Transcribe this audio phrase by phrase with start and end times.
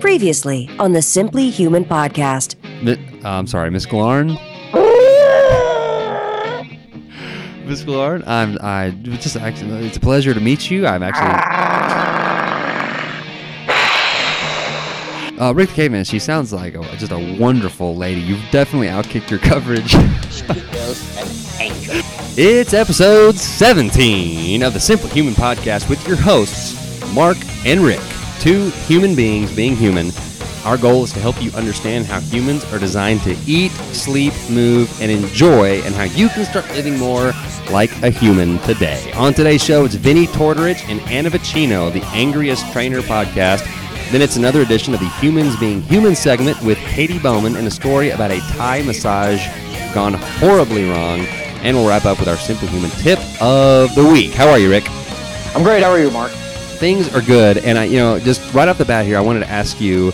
[0.00, 2.54] Previously on the Simply Human podcast.
[3.24, 4.28] I'm sorry, Miss Glarn.
[7.66, 10.86] Miss Glarn, I'm I just actually it's a pleasure to meet you.
[10.86, 11.28] I'm actually
[15.38, 16.04] uh, Rick the Caveman.
[16.04, 18.20] She sounds like a, just a wonderful lady.
[18.20, 19.94] You've definitely outkicked your coverage.
[22.38, 26.80] it's episode 17 of the Simple Human podcast with your hosts
[27.14, 28.00] Mark and Rick,
[28.40, 30.10] two human beings being human.
[30.64, 34.90] Our goal is to help you understand how humans are designed to eat, sleep, move,
[35.00, 37.32] and enjoy, and how you can start living more
[37.70, 39.12] like a human today.
[39.12, 43.64] On today's show, it's Vinnie Tortorich and Anna Vocino, the Angriest Trainer podcast.
[44.10, 47.70] Then it's another edition of the Humans Being Human segment with Katy Bowman and a
[47.70, 49.46] story about a Thai massage
[49.94, 51.20] gone horribly wrong.
[51.62, 54.32] And we'll wrap up with our Simple Human tip of the week.
[54.32, 54.84] How are you, Rick?
[55.54, 55.82] I'm great.
[55.82, 56.32] How are you, Mark?
[56.80, 59.40] Things are good and i you know just right off the bat here i wanted
[59.40, 60.12] to ask you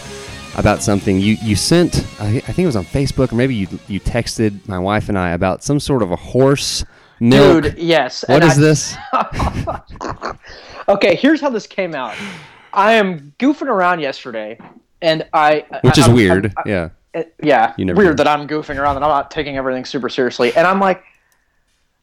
[0.56, 4.00] about something you you sent i think it was on facebook or maybe you you
[4.00, 6.84] texted my wife and i about some sort of a horse
[7.20, 8.24] milk Dude, yes.
[8.28, 8.96] what is I- this
[10.88, 12.14] Okay, here's how this came out.
[12.72, 14.56] I am goofing around yesterday,
[15.02, 15.64] and I.
[15.82, 18.22] which is I'm- weird yeah uh, yeah, weird do.
[18.22, 20.54] that I'm goofing around and I'm not taking everything super seriously.
[20.54, 21.02] And I'm like,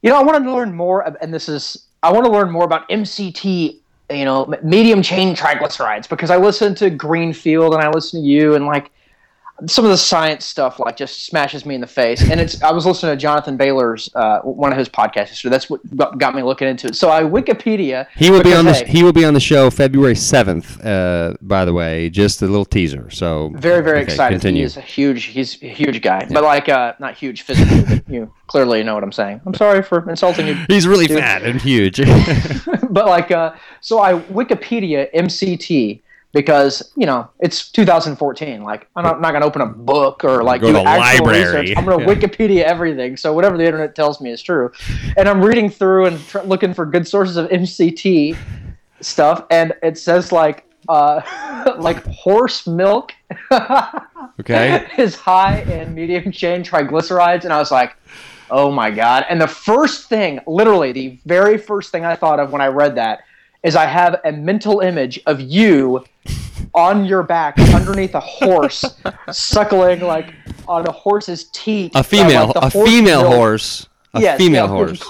[0.01, 2.65] you know, I wanted to learn more, and this is, I want to learn more
[2.65, 8.21] about MCT, you know, medium chain triglycerides, because I listen to Greenfield and I listen
[8.21, 8.91] to you, and like
[9.67, 12.21] some of the science stuff, like just smashes me in the face.
[12.29, 15.51] And it's, I was listening to Jonathan Bailor's, uh, one of his podcasts yesterday.
[15.51, 16.95] That's what got- me looking into it.
[16.95, 18.07] So I Wikipedia.
[18.15, 21.35] he will be on the hey, he will be on the show february 7th uh
[21.41, 24.33] by the way just a little teaser so very very okay, excited.
[24.35, 27.83] continue He's a huge he's a huge guy, but like uh, not huge physically.
[27.99, 29.41] but you clearly know what I'm saying.
[29.45, 31.19] I'm sorry for insulting you, he's really Dude.
[31.19, 31.97] fat and huge
[32.89, 36.01] but like uh, so I Wikipedia MCT
[36.33, 38.63] because you know it's 2014.
[38.63, 41.27] Like I'm not, I'm not gonna open a book or like Go do to actual
[41.27, 41.45] library.
[41.59, 41.77] research.
[41.77, 42.13] I'm gonna Yeah.
[42.13, 43.15] Wikipedia everything.
[43.15, 44.71] So whatever the internet tells me is true,
[45.15, 48.35] and I'm reading through and tr- looking for good sources of MCT
[48.99, 51.21] stuff, and it says like uh,
[51.79, 53.13] like horse milk.
[54.39, 57.95] okay is high in medium chain triglycerides, and I was like,
[58.49, 59.25] oh my god.
[59.29, 62.95] And the first thing, literally, the very first thing I thought of when I read
[62.95, 63.21] that
[63.63, 66.03] is I have a mental image of you
[66.73, 68.83] on your back underneath a horse,
[69.31, 70.33] suckling like
[70.67, 71.91] on a horse's teeth.
[71.95, 73.33] a female like a horse female milk.
[73.35, 74.71] horse a Yes, female yeah.
[74.71, 75.03] horse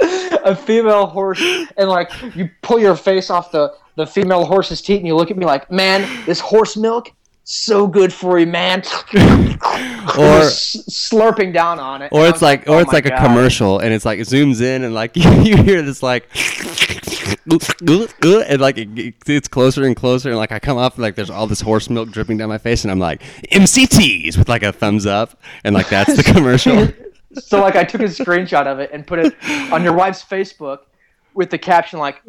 [0.44, 1.40] a female horse
[1.76, 5.30] and like you pull your face off the the female horse's teeth, and you look
[5.30, 7.12] at me like man this horse milk
[7.44, 8.82] so good for you man.
[10.00, 12.10] Or- slurping down on it.
[12.10, 14.82] or it's like, or oh it's like a commercial, and it's like it zooms in,
[14.82, 16.26] and like you hear this like,
[18.50, 21.30] and like it gets closer and closer, and like I come up, and like there's
[21.30, 24.72] all this horse milk dripping down my face, and I'm like MCTs with like a
[24.72, 26.88] thumbs up, and like that's the commercial.
[27.34, 29.34] so like i took a screenshot of it and put it
[29.72, 30.80] on your wife's facebook
[31.34, 32.20] with the caption like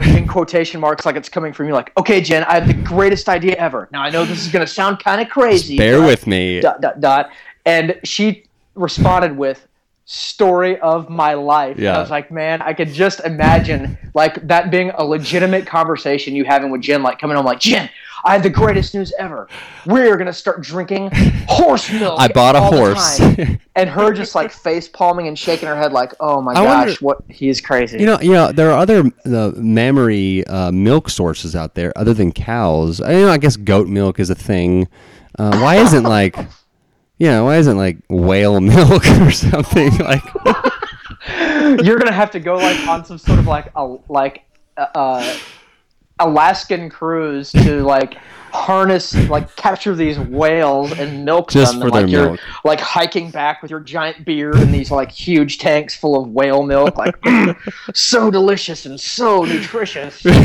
[0.00, 3.28] in quotation marks like it's coming from you like okay jen i have the greatest
[3.28, 6.06] idea ever now i know this is going to sound kind of crazy Bear but-
[6.06, 6.60] with me.
[6.60, 7.30] dot dot dot
[7.66, 8.44] and she
[8.74, 9.67] responded with
[10.10, 11.94] story of my life Yeah.
[11.94, 16.44] i was like man i could just imagine like that being a legitimate conversation you
[16.46, 17.90] having with jen like coming home like jen
[18.24, 19.48] i have the greatest news ever
[19.84, 21.10] we're gonna start drinking
[21.46, 23.20] horse milk I bought a horse.
[23.76, 26.86] and her just like face palming and shaking her head like oh my I gosh
[26.86, 31.10] wonder- what he's crazy You know, you know, there are other uh, mammary uh, milk
[31.10, 33.00] sources out there other than cows.
[33.02, 34.88] I, you know, I guess goat milk is a thing.
[35.38, 36.34] Uh, why isn't like,
[37.18, 40.22] you know, why isn't like whale milk or something like?
[41.84, 44.44] you're gonna have to go like on some sort of like a like
[44.76, 45.36] uh,
[46.20, 48.14] Alaskan cruise to like
[48.50, 52.40] harness like capture these whales and milk Just them for and, their like you're milk.
[52.64, 56.62] like hiking back with your giant beard and these like huge tanks full of whale
[56.62, 57.14] milk like
[57.92, 60.24] so delicious and so nutritious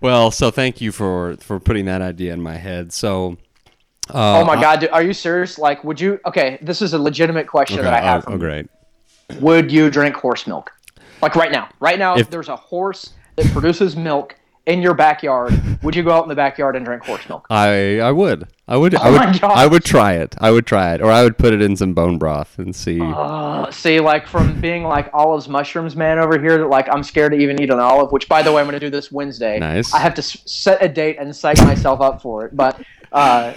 [0.00, 2.92] Well, so thank you for for putting that idea in my head.
[2.92, 3.38] So,
[4.10, 6.98] uh, oh my god dude, are you serious like would you okay this is a
[6.98, 8.68] legitimate question Okay, that i have oh, oh, great.
[9.40, 10.70] would you drink horse milk?
[11.22, 11.68] Like right now.
[11.80, 14.36] Right now, If- if there's a horse that produces milk
[14.66, 17.46] in your backyard, would you go out in the backyard and drink horse milk?
[17.48, 19.56] I I would I would I Oh would my gosh.
[19.56, 20.34] I would try it.
[20.38, 23.00] I would try it, or I would put it in some bone broth and see.
[23.00, 27.32] Uh, see, like from being like Olive's mushrooms man over here, that like I'm scared
[27.32, 28.10] to even eat an olive.
[28.12, 29.58] Which, by the way, I'm going to do this Wednesday.
[29.58, 29.92] Nice.
[29.94, 32.56] I have to s- set a date and psych myself up for it.
[32.56, 32.80] But
[33.12, 33.52] uh,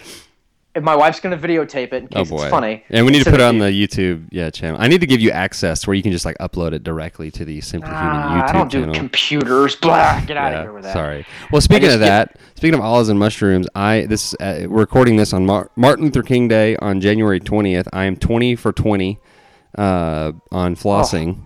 [0.82, 2.42] my wife's gonna videotape it in Oh case boy.
[2.44, 2.84] it's funny.
[2.90, 3.68] And we need to put it on the.
[3.68, 4.80] YouTube yeah channel.
[4.82, 7.46] I need to give you access where you can just like upload it directly to
[7.46, 8.96] the Simply Human Ah, YouTube I don't do channel.
[8.96, 9.76] computers.
[9.82, 10.22] Blah.
[10.26, 10.94] Get out Yeah, of here with that.
[10.94, 11.26] Sorry.
[11.52, 15.16] Well, speaking of get- that, speaking of olives and mushrooms, I this uh, we're recording
[15.18, 17.88] this on Mar- Martin Luther King Day on January twentieth.
[17.94, 19.20] I am twenty for twenty
[19.78, 21.44] uh, on flossing.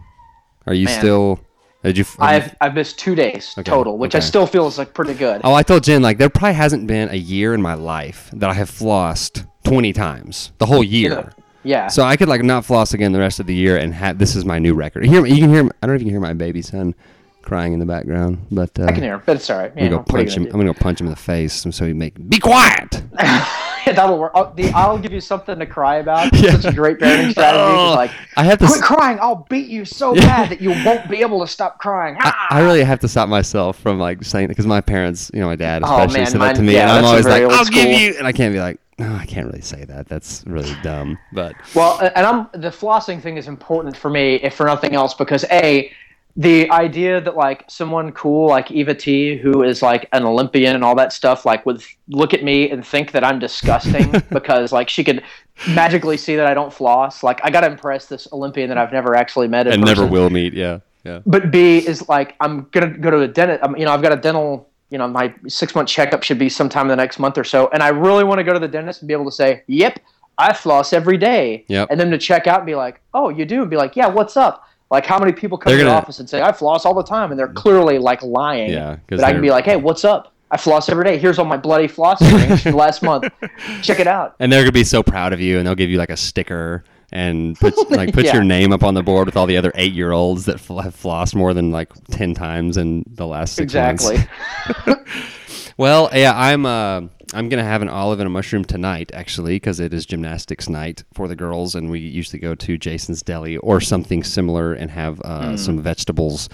[0.67, 0.99] Are you Oh, man.
[0.99, 1.39] still?
[1.83, 2.05] Did you?
[2.19, 5.41] I've I've missed two days Okay, total, which I still feel is like pretty good.
[5.43, 8.49] Oh, I told Jen like there probably hasn't been a year in my life that
[8.49, 11.33] I have flossed twenty times the whole year.
[11.63, 11.87] Yeah.
[11.87, 14.35] So I could like not floss again the rest of the year and have this
[14.35, 15.05] is my new record.
[15.05, 16.93] Hear you can hear I don't know if you can hear my baby son
[17.41, 19.71] crying in the background, but uh, I can hear, him, but it's all right.
[19.71, 20.43] I'm gonna go what are you punch him.
[20.43, 23.01] gonna I'm gonna go punch him in the face, so he make be quiet.
[23.95, 24.31] That'll work.
[24.35, 26.29] I'll, the, I'll give you something to cry about.
[26.33, 27.77] It's such a great parenting strategy.
[27.77, 28.65] Oh, like, I have to.
[28.67, 29.17] quit s- crying.
[29.21, 32.15] I'll beat you so bad that you won't be able to stop crying.
[32.19, 32.47] I, Ah!
[32.55, 35.47] I really have to stop myself from like saying that because my parents, you know,
[35.47, 37.65] my dad Oh, especially man, said that to me, yeah, and I'm always like, "I'll
[37.65, 40.07] give you," and I can't be like, "No, I can't really say that.
[40.07, 44.55] That's really dumb." But Well, and I'm the flossing thing is important for me, if
[44.55, 45.91] for nothing else, because a
[46.35, 50.83] the idea that like someone cool like Eva T, who is like an Olympian and
[50.83, 54.89] all that stuff, like would look at me and think that I'm disgusting because like
[54.89, 55.23] she could
[55.69, 57.23] magically see that I don't floss.
[57.23, 60.53] Like I gotta impress this Olympian that I've never actually met and never will meet.
[60.53, 61.19] Yeah, yeah.
[61.25, 63.59] But B is like I'm gonna go to a dentist.
[63.63, 64.69] I'm, you know, I've got a dental.
[64.89, 67.69] You know, my six month checkup should be sometime in the next month or so,
[67.69, 69.99] and I really want to go to the dentist and be able to say, "Yep,
[70.37, 71.87] I floss every day." Yep.
[71.91, 74.07] And then to check out and be like, "Oh, you do?" And be like, "Yeah,
[74.07, 76.93] what's up?" Like, how many people come to the office and say, "I floss all
[76.93, 78.71] the time," and they're clearly like lying.
[78.71, 80.33] Yeah, But I can be like, "Hey, what's up?
[80.51, 81.17] I floss every day.
[81.17, 83.23] Here's all my bloody floss rings from last month.
[83.81, 85.97] Check it out." And they're gonna be so proud of you, and they'll give you
[85.97, 86.83] like a sticker
[87.13, 88.33] and put like put Yeah.
[88.33, 90.95] your name up on the board with all the other eight year olds that have
[90.95, 94.09] flossed more than like ten times in the last six months.
[94.09, 94.93] Exactly.
[95.81, 97.01] Well, yeah, I'm uh,
[97.33, 101.03] I'm gonna have an olive and a mushroom tonight, actually, because it is gymnastics night
[101.11, 105.19] for the girls, and we usually go to Jason's Deli or something similar and have
[105.21, 106.49] uh, some vegetables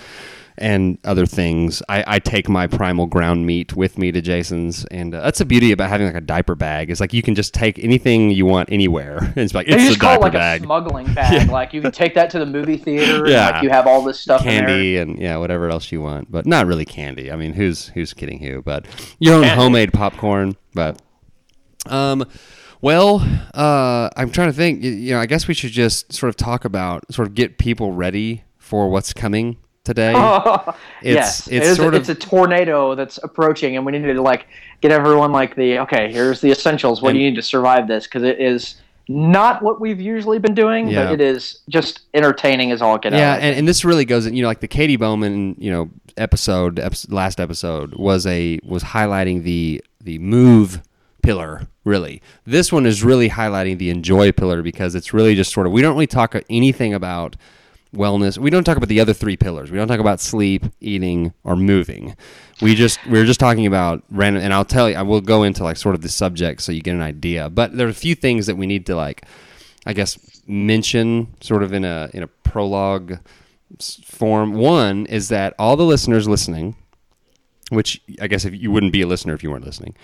[0.57, 1.81] and other things.
[1.89, 5.45] I, I take my primal ground meat with me to Jason's, and uh, that's the
[5.45, 6.89] beauty about having like a diaper bag.
[6.89, 9.33] Is like you can just take anything you want anywhere.
[9.35, 10.61] it's like it's just the call it diaper like bag.
[10.61, 11.49] a smuggling bag.
[11.49, 13.27] Like you can take that to the movie theater.
[13.27, 13.47] Yeah.
[13.47, 14.59] And, like you have all this stuff in there.
[14.67, 18.13] candy and yeah whatever else you want but not really candy i mean who's who's
[18.13, 18.85] kidding who but
[19.19, 19.61] your own Candy.
[19.61, 21.01] homemade popcorn but
[21.87, 22.25] um
[22.81, 23.21] well
[23.53, 26.65] uh i'm trying to think you know i guess we should just sort of talk
[26.65, 29.57] about sort of get people ready for what's coming
[29.87, 30.11] today
[31.01, 34.03] yes, it's it is sort a, of it's a tornado that's approaching, and we need
[34.03, 34.47] to like
[34.81, 36.11] get everyone like the okay.
[36.11, 37.01] Here's the essentials.
[37.01, 38.05] What do you need to survive this?
[38.05, 38.75] Because it is
[39.07, 41.05] not what we've usually been doing, Yeah.
[41.05, 43.39] but it is just entertaining as all get yeah out.
[43.41, 46.79] and, and this really goes in you know like the katy bowman you know episode
[47.09, 50.81] last episode was a was highlighting the the move
[51.23, 55.65] pillar really this one is really highlighting the enjoy pillar because it's really just sort
[55.65, 57.35] of we don't really talk anything about
[57.97, 58.37] wellness.
[58.37, 59.71] We don't talk about the other three pillars.
[59.71, 62.15] We don't talk about sleep eating or moving.
[62.61, 65.43] We just we are just talking about random and i'll tell you i will go
[65.43, 67.49] into like sort of the subject so you get an idea.
[67.49, 69.25] But there are a few things that we need to like
[69.85, 70.17] I guess
[70.47, 73.19] mention sort of in a in a prologue
[74.03, 74.53] form.
[74.53, 76.75] One is that all the listeners listening,
[77.69, 79.95] which I guess if you wouldn't be a listener if you weren't listening,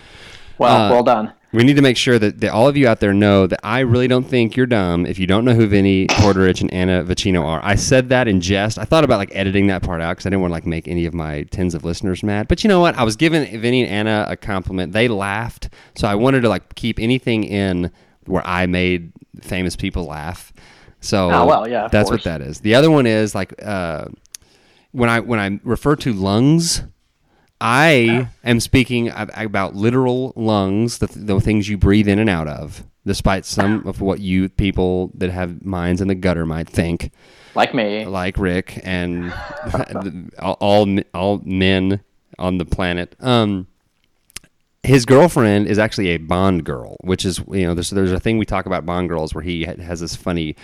[0.58, 1.32] well, uh, well done.
[1.54, 3.78] We need to make sure that, that all of you out there know that I
[3.80, 7.44] really don't think you're dumb if you don't know who Vinnie Tortorich and Anna Vocino
[7.44, 7.60] are.
[7.64, 8.76] I said that in jest.
[8.76, 10.88] I thought about like editing that part out because I didn't want to like make
[10.88, 12.48] any of my tens of listeners mad.
[12.48, 12.96] But you know what?
[12.96, 14.92] I was giving Vinnie and Anna a compliment.
[14.92, 17.92] They laughed, so I wanted to like keep anything in
[18.26, 20.52] where I made famous people laugh.
[21.00, 22.24] So Oh, well, yeah, that's course.
[22.24, 22.60] what that is.
[22.60, 24.06] The other one is like uh,
[24.90, 26.82] when I when I refer to lungs.
[27.66, 32.84] I am speaking about literal lungs, the, the things you breathe in and out of,
[33.06, 37.10] despite some of what you people that have minds in the gutter might think,
[37.54, 38.04] Like me.
[38.04, 39.32] like Rick and
[40.38, 42.00] all, all all men
[42.38, 43.16] on the planet.
[43.20, 43.66] Um,
[44.82, 48.36] his girlfriend is actually a Bond girl, which is you know there's there's a thing
[48.36, 50.54] we talk about Bond girls where he has this funny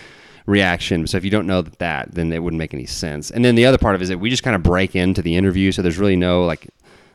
[0.45, 1.07] reaction.
[1.07, 3.31] So if you don't know that, then it wouldn't make any sense.
[3.31, 5.23] And then the other part of it is that we just kind of break into
[5.23, 6.67] the interview, so there's really no like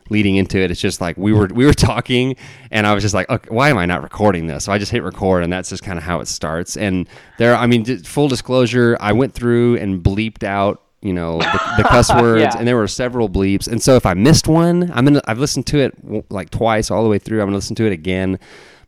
[0.09, 0.71] leading into it.
[0.71, 2.35] It's just like we were we were talking,
[2.71, 4.65] and I was just like, okay, why am I not recording this?
[4.65, 6.77] So I just hit record, and that's just kind of how it starts.
[6.77, 10.81] And there, I mean, full disclosure, I went through and bleeped out.
[11.01, 12.57] You know the, the cuss words, Yeah.
[12.57, 13.67] and there were several bleeps.
[13.67, 17.03] And so if I missed one, I'm gonna I've listened to it like twice all
[17.03, 17.39] the way through.
[17.41, 18.39] I'm gonna listen to it again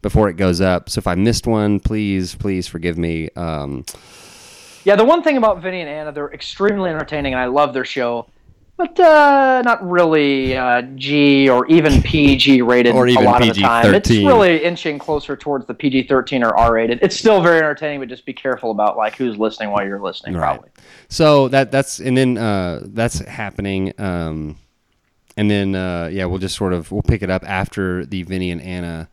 [0.02, 0.90] before it goes up.
[0.90, 3.30] So if I missed one, please please forgive me.
[3.36, 3.86] Um,
[4.86, 7.86] Yeah, the one thing about Vinnie and Anna, they're extremely entertaining, and I love their
[7.86, 8.26] show.
[8.80, 13.54] But uh, not really uh, G or even PG rated Or even a lot of
[13.54, 13.94] the time.
[13.94, 14.26] It's PG-13.
[14.26, 17.00] really inching closer towards the PG thirteen or R rated.
[17.02, 20.38] It's still very entertaining, but just be careful about like who's listening while you're listening.
[20.38, 20.54] Right.
[20.54, 20.70] Probably.
[21.10, 23.92] So that that's and then uh, that's happening.
[24.00, 24.58] Um,
[25.36, 28.52] and then uh, yeah, we'll just sort of we'll pick it up after the Vinnie
[28.52, 29.10] and Anna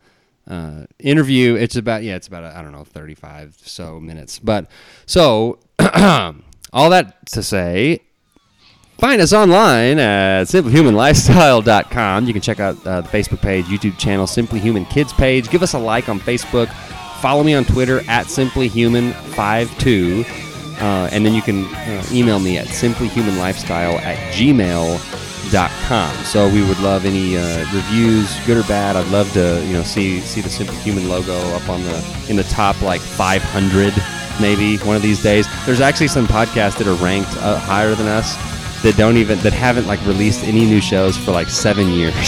[0.49, 1.55] uh, interview.
[1.55, 4.39] It's about yeah, it's about I don't know thirty five so minutes.
[4.39, 4.71] But
[5.05, 5.59] so
[6.71, 8.03] all that to say.
[8.97, 12.25] Find us online at simplyhumanlifestyle.com.
[12.25, 15.51] You can check out uh, the Facebook page, YouTube channel, Simply Human Kids page.
[15.51, 16.67] Give us a like on Facebook.
[17.21, 20.25] Follow me on Twitter at simplyhuman52.
[20.81, 26.15] Uh, and then you can uh, email me at simplyhumanlifestyle at gmail.com.
[26.25, 28.95] So we would love any uh, reviews, good or bad.
[28.95, 32.35] I'd love to, you know, see see the Simply Human logo up on the in
[32.35, 33.93] the top like 500
[34.41, 35.47] maybe one of these days.
[35.67, 38.35] There's actually some podcasts that are ranked uh, higher than us
[38.83, 42.13] that don't even that haven't like released any new shows for like seven years.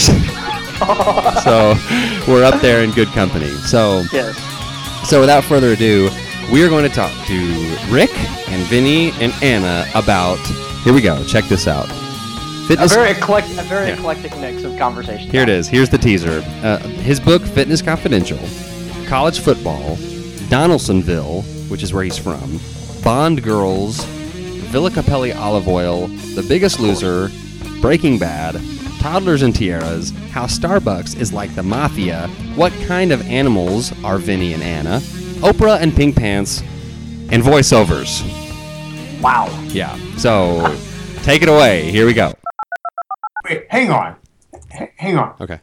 [1.44, 1.74] so
[2.28, 3.48] we're up there in good company.
[3.66, 4.36] So Yes.
[5.08, 6.10] so without further ado,
[6.52, 8.10] we are going to talk to Rick
[8.48, 10.38] and Vinnie and Anna about.
[10.84, 11.22] Here we go.
[11.24, 11.88] Check this out.
[12.70, 13.94] A very eclectic, a very Yeah.
[13.94, 15.28] eclectic mix of conversation.
[15.28, 15.66] Here it is.
[15.68, 16.42] Here's the teaser.
[16.62, 18.38] Uh, his book, Fitness Confidential,
[19.06, 19.98] college football,
[20.48, 22.60] Donaldsonville, which is where he's from,
[23.02, 24.06] Bond Girls,
[24.70, 27.28] Villa Capelli olive oil, The Biggest Loser,
[27.80, 28.54] Breaking Bad,
[29.00, 34.52] Toddlers and Tiaras, How Starbucks is like the mafia, What kind of animals are Vinnie
[34.52, 35.00] and Anna,
[35.40, 36.60] Oprah and Pink Pants,
[37.32, 38.22] and voiceovers.
[39.20, 39.48] Wow.
[39.66, 39.96] Yeah.
[40.16, 40.78] So
[41.24, 41.90] take it away.
[41.90, 42.32] Here we go.
[43.48, 44.14] Wait, hang on.
[44.72, 45.34] H- hang on.
[45.40, 45.58] Okay.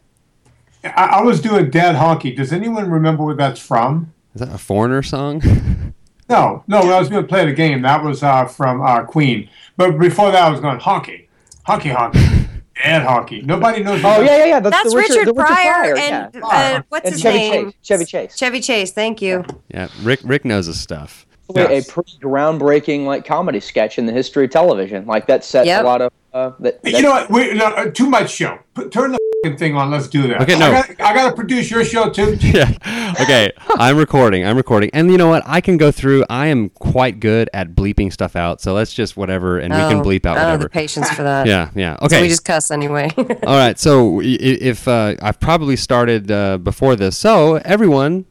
[0.84, 2.36] I-, I was doing Dead Honky.
[2.36, 4.12] Does anyone remember where that's from?
[4.34, 5.40] Is that a foreigner song?
[6.28, 6.80] No, no.
[6.80, 9.48] When I was going to play the game, that was uh, from uh, Queen.
[9.76, 11.26] But before that, I was going honky,
[11.66, 12.48] honky, honky,
[12.82, 13.44] Dead Honky.
[13.44, 14.02] Nobody knows.
[14.04, 14.60] Oh yeah, yeah, yeah.
[14.60, 16.24] That's, That's the Richard, Richard, the Richard Pryor, yeah.
[16.24, 16.76] and Pryor.
[16.78, 17.66] uh, what's And his Chevy name?
[17.72, 17.74] Chase.
[17.82, 18.36] Chevy Chase.
[18.38, 18.92] Chevy Chase.
[18.92, 19.44] Thank you.
[19.68, 19.88] yeah.
[20.02, 21.24] Rick Rick knows his stuff.
[21.54, 21.88] Yes.
[21.88, 25.06] a pretty groundbreaking like comedy sketch in the history of television.
[25.06, 25.82] Like that sets Yep.
[25.82, 26.78] a lot of uh, that.
[26.84, 27.30] You know what?
[27.30, 28.58] Wait, no, uh, too much show.
[28.74, 29.90] Put, turn the fing thing on.
[29.90, 30.42] Let's do that.
[30.42, 30.66] Okay, no.
[30.66, 32.34] I got, I got to produce your show too.
[32.40, 32.72] yeah.
[33.20, 33.52] Okay.
[33.76, 34.44] I'm recording.
[34.44, 34.90] I'm recording.
[34.92, 35.42] And you know what?
[35.46, 36.24] I can go through.
[36.28, 38.60] I am quite good at bleeping stuff out.
[38.60, 40.68] So let's just whatever, and we can Oh, bleep out I don't have the whatever.
[40.68, 41.46] patience for that.
[41.46, 41.70] Yeah.
[41.76, 41.96] Yeah.
[42.00, 42.22] So Okay.
[42.22, 43.10] we just cuss anyway.
[43.16, 43.78] All right.
[43.78, 44.26] So i- i-
[44.60, 48.26] if uh, I've probably started uh, before this, so everyone.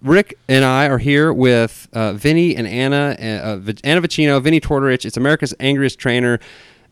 [0.00, 5.04] Rick and I are here with uh, Vinnie and Anna, uh, Anna Vocino, Vinnie Tortorich.
[5.04, 6.38] It's America's angriest trainer.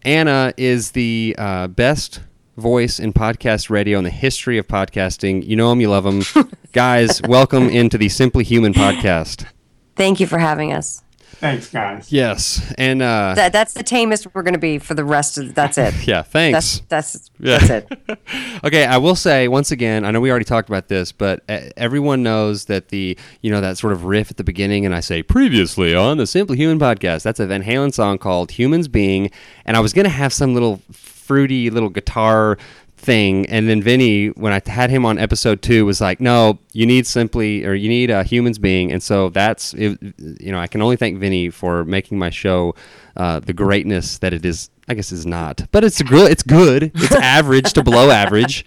[0.03, 2.19] Anna is the uh, best
[2.57, 5.47] voice in podcast radio in the history of podcasting.
[5.47, 6.23] You know him, you love him.
[6.73, 9.47] Guys, welcome into the Simply Human podcast.
[9.95, 11.03] Thank you for having us.
[11.39, 12.11] Thanks, guys.
[12.11, 15.55] Yes, and uh, That, that's the tamest we're going to be for the rest of.
[15.55, 15.93] That's it.
[16.07, 16.81] yeah, thanks.
[16.89, 17.59] That's that's Yeah.
[17.59, 18.19] that's it.
[18.65, 21.61] okay, I will say once again, I know we already talked about this, but uh,
[21.77, 25.01] everyone knows that the you know that sort of riff at the beginning, and I
[25.01, 27.23] say previously on the Simply Human podcast.
[27.25, 29.31] That's a Van Halen song called "Humans Being,"
[29.67, 30.81] and I was gonna have some little
[31.27, 32.57] fruity little guitar
[32.99, 36.87] thing, and then Vinnie, when I had him on episode two, was like, "No, you
[36.87, 39.99] need simply or you need a humans being," and so that's it,
[40.41, 42.75] you know I can only thank Vinnie for making my show
[43.17, 44.71] uh, the greatness that it is.
[44.89, 46.31] I guess is not, but it's good.
[46.31, 46.93] It's good.
[46.95, 48.65] It's average to below average.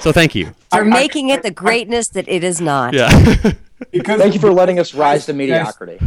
[0.00, 0.46] So thank you.
[0.70, 2.92] For I- I- making it the greatness that it is not.
[2.94, 3.52] Yeah.
[3.90, 5.36] Because Thank you for letting us rise to Yes.
[5.36, 5.98] mediocrity.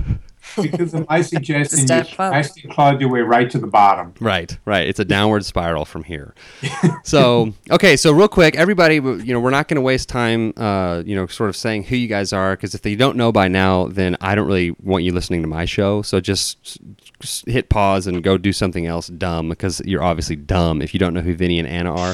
[0.56, 2.34] Because of my suggestion, you step up.
[2.34, 4.14] actually clawed your way right to the bottom.
[4.20, 4.58] right.
[4.66, 4.88] Right.
[4.88, 6.34] It's a downward spiral from here.
[7.04, 7.96] So okay.
[7.96, 11.26] So real quick, everybody, you know, we're not going to waste time, uh, you know,
[11.28, 14.18] sort of saying who you guys are, because if they don't know by now, then
[14.20, 16.02] I don't really want you listening to my show.
[16.02, 16.80] So just,
[17.22, 21.00] just hit pause and go do something else dumb, because you're obviously dumb if you
[21.00, 22.14] don't know who Vinnie and Anna are.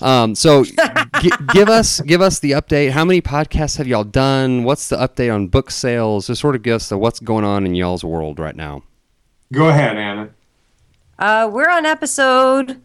[0.00, 2.90] Um, so gi- give us give us the update.
[2.90, 4.62] How many podcasts have y'all done?
[4.62, 6.28] What's the update on book sales?
[6.28, 8.82] Just sort of give us the what's going on in y'all's world right now.
[9.52, 10.30] Go ahead, Anna.
[11.18, 12.80] Uh, we're on episode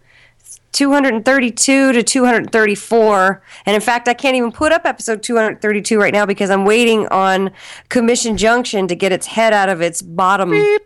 [0.73, 3.43] 232 to 234.
[3.65, 7.07] And in fact, I can't even put up episode 232 right now because I'm waiting
[7.07, 7.51] on
[7.89, 10.77] Commission Junction to get its head out of its bottom I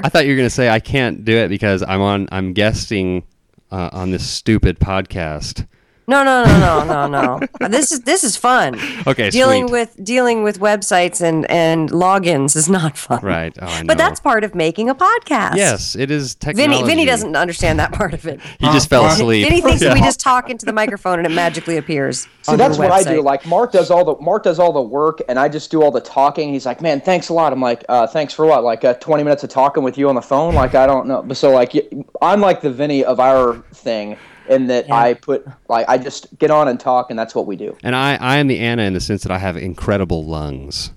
[0.00, 0.06] thought.
[0.06, 2.54] I thought you were going to say I can't do it because I'm on I'm
[2.54, 3.24] guesting
[3.70, 5.66] uh, on this stupid podcast.
[6.06, 7.46] No, no, no, no, no, no.
[7.68, 8.78] this is this is fun.
[9.06, 9.72] Okay, dealing sweet.
[9.72, 13.20] with dealing with websites and and logins is not fun.
[13.22, 13.56] Right.
[13.60, 13.86] Oh, I know.
[13.86, 15.56] But that's part of making a podcast.
[15.56, 16.74] yes, it is technology.
[16.76, 18.40] Vinnie, Vinnie doesn't understand that part of it.
[18.64, 19.46] He just fell asleep.
[19.46, 22.26] Vinnie thinks that we just talk into the microphone and it magically appears.
[22.42, 23.20] See, that's what I do.
[23.20, 25.90] Like Mark does all the Mark does all the work, and I just do all
[25.90, 26.52] the talking.
[26.52, 28.62] He's like, "Man, thanks a lot." I'm like, uh, "Thanks for what?
[28.64, 30.54] Like uh, 20 minutes of talking with you on the phone?
[30.54, 31.88] Like I don't know." But so like, y-
[32.20, 34.16] I'm like the Vinnie of our thing
[34.48, 37.56] in that I put like I just get on and talk, and that's what we
[37.56, 37.76] do.
[37.82, 40.92] And I, I am the Anna in the sense that I have incredible lungs.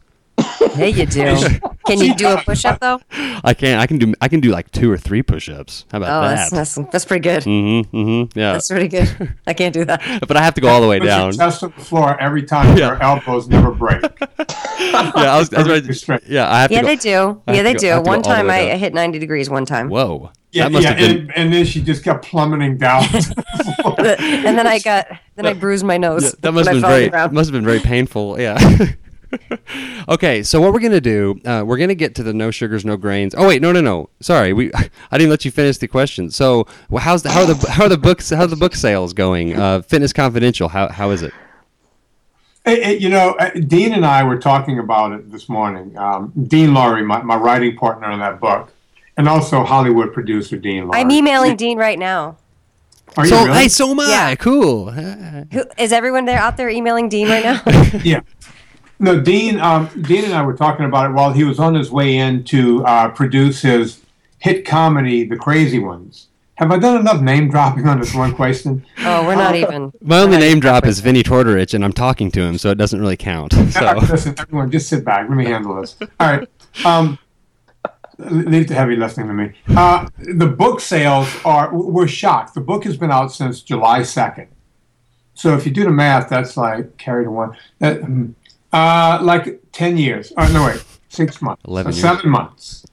[0.75, 1.36] Yeah, you do.
[1.88, 3.00] Can you do a push up though?
[3.46, 5.86] I can I can do I can do like two or three push-ups.
[5.89, 6.56] How Oh, about that's, that?
[6.58, 7.44] that's that's pretty good.
[7.44, 8.51] Mm-hmm, mm-hmm, yeah.
[8.51, 9.36] That's pretty good.
[9.48, 10.01] I can't do that.
[10.27, 11.27] but I have to go all the way Put down.
[11.27, 14.01] your chest on the floor every time your elbows never break.
[14.01, 14.10] yeah,
[15.16, 16.22] I was, I was Perfectly straight.
[16.27, 16.88] yeah, I have Yeah, to go.
[16.88, 17.42] they do.
[17.48, 18.10] Yeah, they go- do.
[18.10, 18.74] One time I.
[18.74, 19.88] I hit 90 degrees one time.
[19.89, 20.32] Whoa.
[20.51, 23.04] Yeah, that must yeah, have been and, and then she just kept plummeting down.
[23.98, 26.24] and then I got then I bruised my nose.
[26.24, 28.39] Yeah, that must have been very must have been very painful.
[28.39, 28.58] Yeah.
[30.10, 31.39] okay, so what we're gonna do?
[31.46, 33.36] Uh, we're gonna get to the no sugars, no grains.
[33.38, 34.10] Oh wait, no, no, no.
[34.22, 36.32] Sorry, we I didn't let you finish the question.
[36.32, 38.75] So, well, how's the how are the how are the books how are the book
[38.75, 39.58] sales going?
[39.58, 40.70] Uh, Fitness Confidential.
[40.70, 41.34] How how is it?
[42.66, 45.98] It- it- you know, uh, Dean and I were talking about it this morning.
[45.98, 48.74] Um, Dean Lorey, my, my writing partner on that book,
[49.18, 51.00] and also Hollywood producer Dean Lorey.
[51.00, 52.38] I'm emailing Dean right now.
[53.18, 53.58] Are you so really?
[53.58, 54.10] hey, so am I.
[54.10, 54.36] Yeah.
[54.36, 54.92] Cool.
[54.92, 57.62] Who is everyone there out there emailing Dean right now?
[58.04, 58.22] yeah.
[59.00, 59.60] No, Dean.
[59.60, 62.44] Um, Dean and I were talking about it while he was on his way in
[62.46, 64.02] to uh, produce his
[64.40, 66.28] hit comedy, The Crazy Ones.
[66.56, 68.84] Have I done enough name dropping on this one question?
[69.00, 69.94] oh, we're not even.
[70.02, 73.00] My only name drop is Vinnie Tortorich, and I'm talking to him, so it doesn't
[73.00, 73.54] really count.
[73.72, 75.30] So right, listen, everyone, just sit back.
[75.30, 75.96] Let me handle this.
[76.02, 76.50] All right.
[76.84, 77.20] Um,
[78.18, 79.54] leave the heavy lifting to me.
[79.70, 82.54] Uh, the book sales are, we're shocked.
[82.54, 84.48] The book has been out since July 2nd.
[85.34, 87.56] So if you do the math, that's like carry the one.
[87.80, 88.34] That, mm,
[88.74, 90.34] uh, like 10 years.
[90.36, 91.62] Oh, no, wait, six months.
[91.68, 92.18] 11 So years.
[92.18, 92.86] Seven months.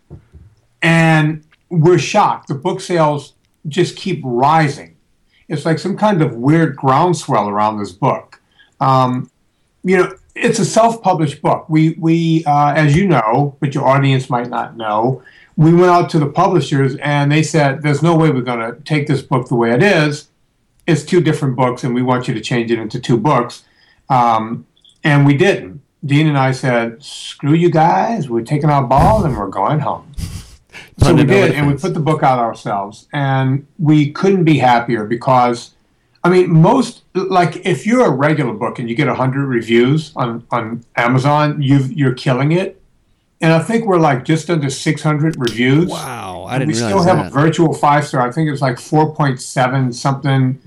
[0.82, 2.48] And we're shocked.
[2.48, 3.34] The book sales
[3.66, 4.96] just keep rising.
[5.48, 8.40] It's like some kind of weird groundswell around this book.
[8.80, 9.30] Um,
[9.82, 11.68] you know, it's a self-published book.
[11.68, 15.22] We we uh, as you know, but your audience might not know.
[15.56, 18.80] We went out to the publishers and they said, "There's no way we're going to
[18.82, 20.28] take this book the way it is.
[20.86, 23.64] It's two different books, and we want you to change it into two books."
[24.08, 24.66] Um,
[25.02, 25.82] and we didn't.
[26.04, 28.28] Dean and I said, "Screw you guys.
[28.28, 30.12] We're taking our ball and we're going home."
[30.98, 35.04] So we did, and we put the book out ourselves, and we couldn't be happier
[35.04, 35.73] because,
[36.24, 40.46] I mean, most like if you're a regular book and you get hundred reviews on
[40.50, 42.80] on Amazon, you you're killing it,
[43.40, 45.90] and I think we're like just under six hundred reviews.
[45.90, 47.26] wow, I didn't we still have that.
[47.26, 48.26] a virtual five star.
[48.26, 50.58] I think it's like four point seven something,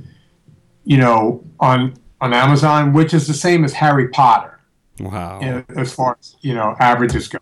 [0.86, 4.58] you know, on on Amazon, which is the same as Harry Potter
[5.00, 5.40] wow.
[5.42, 7.40] you know, as far as you know averages go.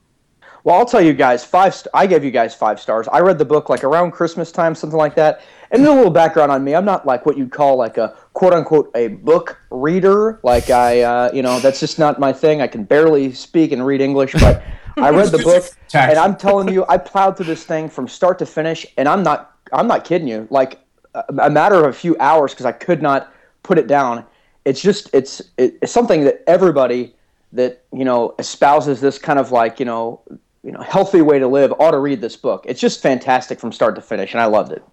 [0.64, 1.76] Well, I'll tell you guys five.
[1.76, 3.08] St- I gave you guys five stars.
[3.08, 5.42] I read the book like around Christmas time, something like that.
[5.72, 8.16] And then a little background on me: I'm not like what you'd call like a
[8.34, 10.40] quote unquote a book reader.
[10.44, 12.62] Like I, uh, you know, that's just not my thing.
[12.62, 14.64] I can barely speak and read English, but
[14.98, 18.40] I read the book, and I'm telling you, I plowed through this thing from start
[18.40, 20.48] to finish, and I'm not, I'm not kidding you.
[20.50, 20.80] Like
[21.14, 24.26] a, a matter of a few hours because I could not put it down.
[24.64, 27.16] It's just, it's, it's something that everybody
[27.56, 30.22] that you know espouses this kind of like you know
[30.64, 32.66] you know healthy way to live ought to read this book.
[32.68, 34.84] It's just fantastic from start to finish, and I loved it.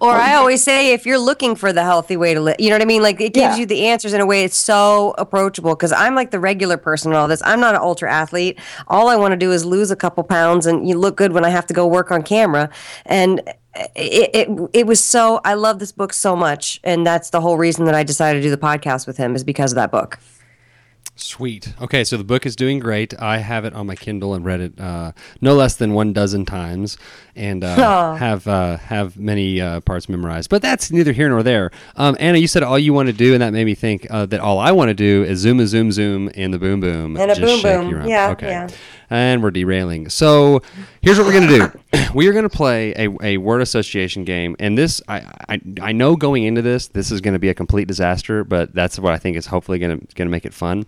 [0.00, 2.74] Or I always say, if you're looking for the healthy way to live, you know
[2.76, 3.02] what I mean?
[3.02, 3.60] Like it gives Yeah.
[3.60, 5.74] you the answers in a way it's so approachable.
[5.74, 7.42] Because I'm like the regular person in all this.
[7.44, 8.58] I'm not an ultra athlete.
[8.88, 11.44] All I want to do is lose a couple pounds and you look good when
[11.44, 12.68] I have to go work on camera.
[13.06, 13.40] And
[13.94, 15.40] it, it it was so.
[15.44, 18.42] I love this book so much, and that's the whole reason that I decided to
[18.42, 20.18] do the podcast with him is because of that book.
[21.18, 21.72] Sweet.
[21.80, 23.18] Okay, so the book is doing great.
[23.18, 26.44] I have it on my Kindle and read it uh, no less than one dozen
[26.44, 26.98] times,
[27.34, 30.50] and uh, have uh, have many uh, parts memorized.
[30.50, 31.70] But that's neither here nor there.
[31.96, 34.26] Um, Anna, you said all you want to do, and that made me think uh,
[34.26, 37.16] that all I want to do is zoom a zoom zoom in the boom boom
[37.16, 38.06] And a just boom boom.
[38.06, 38.48] Yeah, Okay.
[38.48, 38.68] yeah.
[39.08, 40.10] And we're derailing.
[40.10, 40.60] So
[41.00, 42.04] here's what we're gonna do.
[42.14, 46.14] we are gonna play a, a word association game, and this I, I I know
[46.14, 49.38] going into this this is gonna be a complete disaster, but that's what I think
[49.38, 50.84] is hopefully gonna gonna make it fun.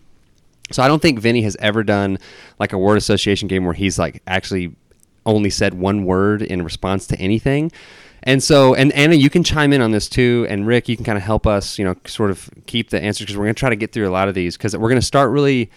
[0.70, 2.18] So I don't think Vinnie has ever done
[2.59, 4.74] like a word association game where he's like actually
[5.26, 7.70] only said one word in response to anything.
[8.24, 11.04] And so, and Anna, you can chime in on this too, and Rick, you can
[11.04, 13.59] kind of help us, you know, sort of keep the answers because we're going to
[13.61, 15.70] try to get through a lot of these because we're going to start really,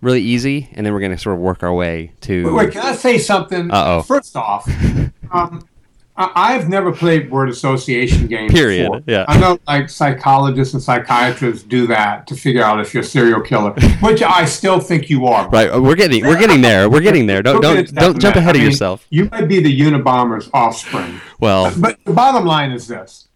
[0.00, 2.46] really easy, and then we're going to sort of work our way to.
[2.46, 3.70] Wait, wait, can I say something?
[3.70, 4.02] Uh-oh.
[4.02, 4.70] First off,
[5.32, 5.68] um,
[6.20, 8.52] I've never played word association games.
[8.52, 9.02] Period, before.
[9.06, 9.24] yeah.
[9.28, 13.40] I know like psychologists and psychiatrists do that to figure out if you're a serial
[13.40, 15.48] killer, which I still think you are.
[15.48, 16.90] Right, we're getting we're getting there.
[16.90, 17.40] We're getting there.
[17.40, 19.06] Don't don't get to that don't jump ahead I of yourself.
[19.10, 21.20] You might be the Unabomber's offspring.
[21.38, 23.28] Well, But the bottom line is this.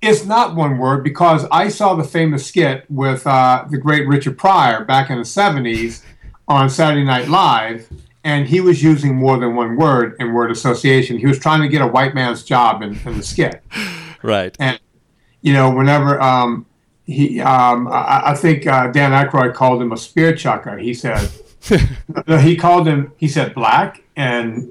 [0.00, 4.38] It's not one word because I saw the famous skit with uh, the great Richard
[4.38, 6.02] Pryor back in the 70s
[6.48, 7.88] on Saturday Night Live,
[8.24, 11.18] and he was using more than one word in word association.
[11.18, 13.62] He was trying to get a white man's job in, in the skit.
[14.22, 14.56] right.
[14.60, 14.78] And,
[15.40, 16.66] you know, whenever um,
[17.04, 21.30] he, um, I, I think uh, Dan Aykroyd called him a spear chucker, he said,
[22.26, 24.70] no, he called him, he said black, and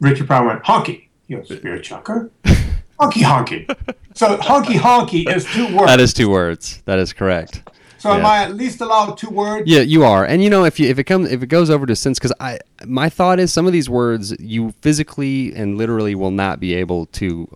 [0.00, 1.08] Richard Pryor went, honky.
[1.28, 2.30] He goes, spear chucker?
[2.44, 3.94] honky honky.
[4.14, 5.86] So honky honky is two words.
[5.86, 6.82] That is two words.
[6.86, 7.62] That is correct.
[8.00, 8.26] So am.
[8.26, 9.70] I at least allowed two words?
[9.70, 10.24] Yeah, you are.
[10.24, 12.32] And you know, if you if it comes if it goes over to sense, because
[12.40, 16.74] I my thought is some of these words you physically and literally will not be
[16.74, 17.48] able to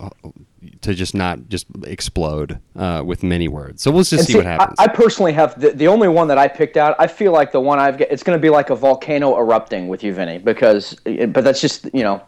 [0.81, 3.83] to just not just explode uh, with many words.
[3.83, 4.77] So we'll just And see, what happens.
[4.79, 6.95] I, I personally have the, the only one that I picked out.
[6.99, 9.89] I feel like the one I've got, it's going to be like a volcano erupting
[9.89, 12.23] with you, Vinnie, because, but that's just, you know,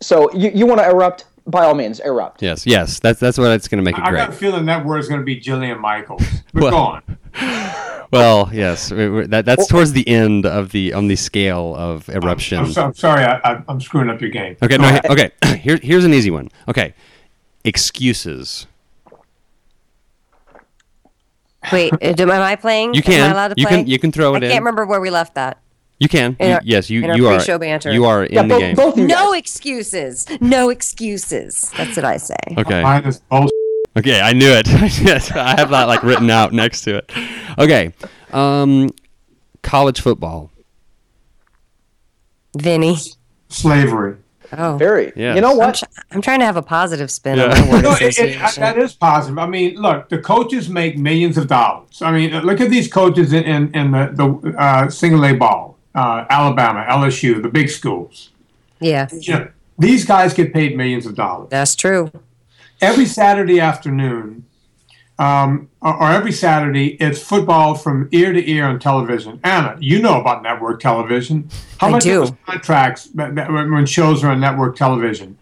[0.00, 2.42] so you, you want to erupt, by all means, erupt.
[2.42, 4.18] yes, yes, that's that's what it's going to make it I great.
[4.20, 6.22] got a feeling that word is going to be Jillian Michaels.
[6.52, 7.18] But Well- go on.
[8.12, 12.08] Well, yes, we- we- that that's towards the end of the on the scale of
[12.08, 12.58] eruption.
[12.58, 14.56] I'm, so, I'm sorry, I, I, I'm screwing up your game.
[14.60, 15.06] Okay, Go no, ahead.
[15.06, 15.30] okay.
[15.58, 16.48] Here, here's an easy one.
[16.66, 16.92] Okay,
[17.62, 18.66] excuses.
[21.70, 22.94] Wait, am I playing?
[22.94, 23.12] You can.
[23.14, 23.32] Am I can.
[23.32, 23.76] allowed to You play?
[23.76, 24.52] can- you can throw it I in.
[24.52, 25.59] can't remember where we left that.
[26.00, 26.34] You can.
[26.40, 27.36] In You- our- yes, you in our you are.
[27.36, 27.92] pre-show banter.
[27.92, 28.74] You are in Yeah, the both, game.
[28.76, 29.38] both No guys.
[29.38, 30.26] excuses.
[30.40, 31.70] No excuses.
[31.76, 32.34] That's what I say.
[32.58, 32.82] Okay.
[32.82, 33.50] Mine is bullshit.
[33.98, 34.66] Okay, I knew it.
[35.02, 37.12] yes, I have that like written out next to it.
[37.58, 37.92] Okay,
[38.32, 38.90] um,
[39.62, 40.50] college football.
[42.56, 42.96] Vinnie.
[43.48, 44.16] slavery.
[44.56, 44.76] Oh.
[44.76, 45.12] Very.
[45.14, 45.36] Yes.
[45.36, 45.74] You know I'm, what?
[45.76, 47.44] tr- I'm trying to have a positive spin Yeah.
[47.44, 49.38] on my word No, it, it, that is positive.
[49.38, 52.02] I mean, look, the coaches make millions of dollars.
[52.02, 54.10] I mean, look at these coaches in, in, in the,
[54.42, 58.30] the uh, single A ball, uh, Alabama, LSU, the big schools.
[58.80, 59.48] yeah, You know,
[59.78, 61.48] these guys get paid millions of dollars.
[61.50, 62.10] that's true.
[62.80, 64.44] Every Saturday afternoon,
[65.18, 69.38] um, or, or every Saturday, it's football from ear to ear on television.
[69.44, 71.50] Anna, you know about network television.
[71.78, 72.34] How I much do.
[72.46, 75.36] contracts that- that- when when shows are on network television?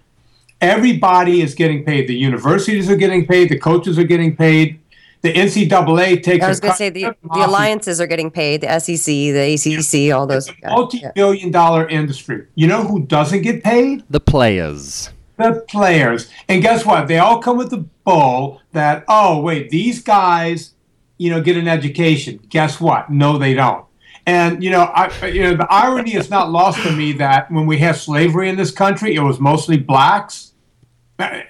[0.61, 2.09] Everybody is getting paid.
[2.09, 3.49] The universities are getting paid.
[3.51, 4.81] The coaches are getting paid.
[5.23, 6.45] The NCAA takes.
[6.45, 8.61] I was going to say the, the alliances are getting paid.
[8.61, 10.49] The SEC, the ACC, all those.
[10.49, 12.47] It's a multi-billion dollar industry.
[12.55, 14.05] You know who doesn't get paid?
[14.09, 15.11] The players.
[15.39, 16.31] the players.
[16.49, 17.09] And guess what?
[17.09, 20.75] They all come with the bull that, oh, wait, these guys,
[21.17, 22.41] you know, get an education.
[22.49, 23.11] Guess what?
[23.11, 23.87] No, they don't.
[24.27, 27.65] And you know, I, you know, the irony is not lost on me that when
[27.67, 30.53] we had slavery in this country, it was mostly blacks.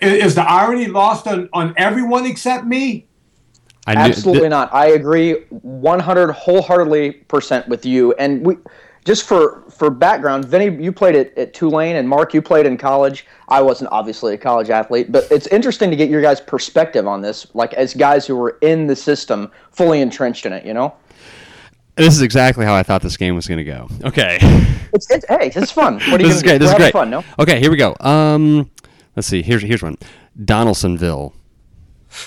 [0.01, 3.08] Is the irony lost on, on everyone except me?
[3.89, 4.73] I knew- Absolutely th- not.
[4.75, 8.13] I agree 100 wholeheartedly percent with you.
[8.15, 8.57] And we
[9.05, 12.77] just for for background, Vinnie, you played at, at Tulane, and Mark, you played in
[12.77, 13.27] college.
[13.49, 17.23] I wasn't obviously a college athlete, but it's interesting to get your guys' perspective on
[17.23, 20.67] this, like as guys who were in the system, fully entrenched in it.
[20.67, 20.93] You know,
[21.97, 23.89] This is exactly how I thought this game was going to go.
[24.05, 24.37] Okay.
[24.93, 25.95] it's, it's hey, it's fun.
[25.95, 26.59] What are you this is gonna great.
[26.59, 26.59] do?
[26.59, 26.93] This is We're great.
[26.93, 27.25] Fun, no?
[27.39, 27.97] Okay, here we go.
[28.01, 28.71] Um,
[29.17, 29.41] let's see.
[29.43, 29.97] Here's here's one.
[30.45, 31.33] Donaldsonville.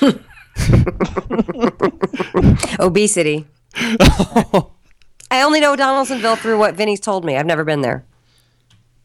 [2.80, 3.48] Obesity.
[3.76, 7.38] I only know Donaldsonville through what Vinnie's told me.
[7.38, 8.04] I've never been there.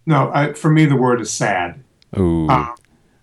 [0.07, 1.83] No, I, for me, the word is sad.
[2.19, 2.49] Ooh.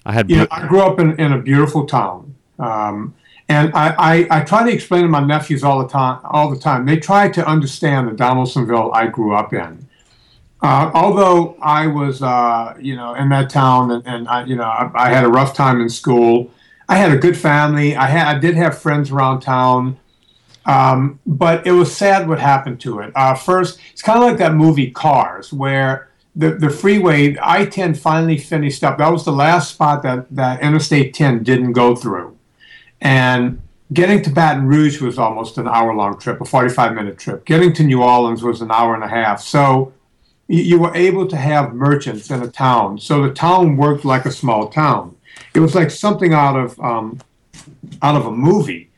[0.06, 0.30] I had.
[0.30, 3.16] you know, I grew up in, in a beautiful town, um,
[3.48, 6.20] and I, I, I try to explain to my nephews all the time.
[6.26, 9.88] All the time, they try to understand the Donaldsonville I grew up in.
[10.62, 14.64] Uh, although I was, uh, you know, in that town, and, and I, you know,
[14.64, 16.52] I, I had a rough time in school.
[16.88, 17.96] I had a good family.
[17.96, 19.98] I had, I did have friends around town,
[20.66, 23.12] um, but it was sad what happened to it.
[23.16, 28.38] Uh, first, it's kind of like that movie Cars, where the, the freeway I-10 finally
[28.38, 28.98] finished up.
[28.98, 32.38] That was the last spot that, that Interstate 10 didn't go through.
[33.02, 37.46] And getting to Baton Rouge was almost an hour-long trip, a 45-minute trip.
[37.46, 39.42] Getting to New Orleans was an hour and a half.
[39.42, 39.94] So
[40.48, 42.98] you, you were able to have merchants in a town.
[43.00, 45.16] So the town worked like a small town.
[45.54, 47.20] It was like something out of um,
[48.02, 48.90] out of a movie.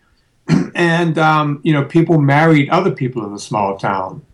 [0.75, 4.25] and um, you know, people married other people in the small town.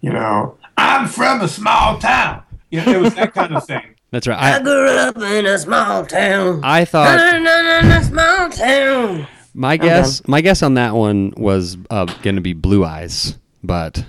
[0.00, 2.42] You know, I'm from a small town.
[2.70, 3.94] You know, it was that kind of thing.
[4.10, 4.38] that's right.
[4.38, 6.60] I, grew up in a small town.
[6.62, 9.26] I thought in a small town.
[9.54, 14.04] my guess my guess on that one was uh, going to be Blue Eyes, but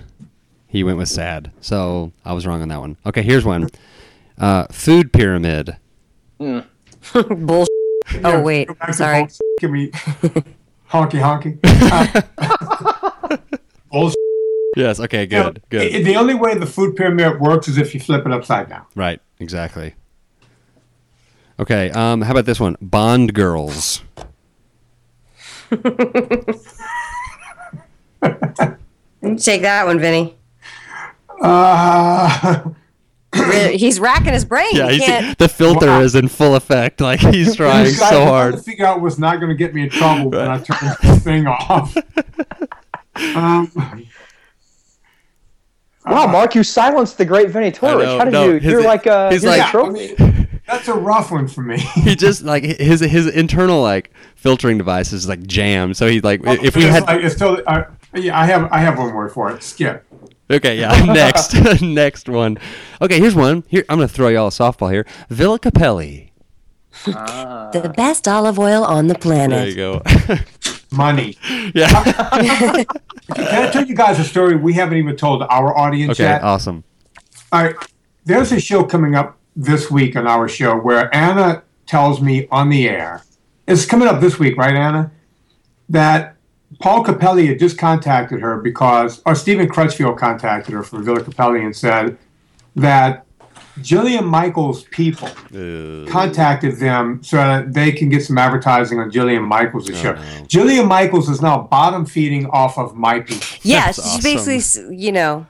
[0.66, 2.96] he went with Sad, so I was wrong on that one.
[3.06, 3.68] Okay, here's one.
[4.36, 5.76] Uh, food pyramid.
[7.28, 7.68] Bullshit.
[8.24, 9.20] Oh Yeah, wait, go back to sorry.
[9.22, 9.40] bullshit.
[9.60, 9.90] Give me
[10.90, 11.58] honky honky.
[12.40, 13.36] Uh,
[13.90, 14.16] bullshit.
[14.76, 15.00] Yes.
[15.00, 15.26] Okay.
[15.26, 15.62] Good.
[15.70, 15.94] You know, Good.
[15.94, 18.84] i- the only way the food pyramid works is if you flip it upside down.
[18.94, 19.20] Right.
[19.40, 19.94] Exactly.
[21.58, 21.90] Okay.
[21.90, 22.20] Um.
[22.22, 22.76] How about this one?
[22.80, 24.02] Bond girls.
[29.22, 30.36] You Take that one, Vinnie.
[31.40, 32.76] Uh, Really,
[33.76, 34.68] He's racking his brain.
[34.72, 34.90] Yeah.
[34.90, 35.38] He can't.
[35.38, 36.00] the filter Wow.
[36.00, 37.00] is in full effect.
[37.00, 38.52] Like he's trying so was hard.
[38.52, 40.94] trying to figure out what's not going to get me in trouble when I turn
[41.02, 41.96] this thing off.
[43.34, 43.72] Um,
[46.04, 48.06] Wow, Mark, you silenced the great Vinnie I Torres.
[48.06, 48.52] How did no, you?
[48.58, 50.14] his- You're like a, he's you're like- a trophy.
[50.66, 51.78] that's a rough one for me.
[51.78, 55.96] He just like his his internal like filtering device is like jammed.
[55.96, 58.98] So he's like, if we had like, it's still, uh, yeah, I have, I have
[58.98, 59.62] one word for it.
[59.64, 60.05] Skip.
[60.50, 61.04] Okay, yeah.
[61.06, 62.58] Next, next one.
[63.02, 63.64] Okay, here's one.
[63.68, 65.04] Here, I'm gonna throw y'all a softball here.
[65.28, 66.30] Villa Capelli.
[67.08, 67.70] Ah.
[67.72, 69.74] The best olive oil on the planet.
[69.74, 70.46] There planet.
[70.58, 70.76] you go.
[70.96, 71.36] Money.
[71.74, 72.84] yeah.
[73.34, 76.22] Can I tell you guys a story we haven't even told our audience Okay.
[76.22, 76.42] yet?
[76.42, 76.84] Awesome.
[77.52, 77.74] All right.
[78.24, 82.68] There's a show coming up this week on our show where Anna tells me on
[82.70, 83.22] the air,
[83.66, 85.10] it's coming up this week, right, Anna?
[85.88, 86.35] That
[86.80, 91.64] Paul Capelli had just contacted her because, or Stephen Crutchfield contacted her from Villa Capelli
[91.64, 92.18] and said
[92.76, 93.24] that
[93.80, 99.46] Jillian Michaels' people Uh, contacted them so that they can get some advertising on Jillian
[99.46, 100.12] Michaels' show.
[100.12, 100.18] no.
[100.48, 103.46] Jillian Michaels is now bottom feeding off of my people.
[103.62, 104.52] Yeah, That's she's awesome.
[104.52, 105.46] basically, you know,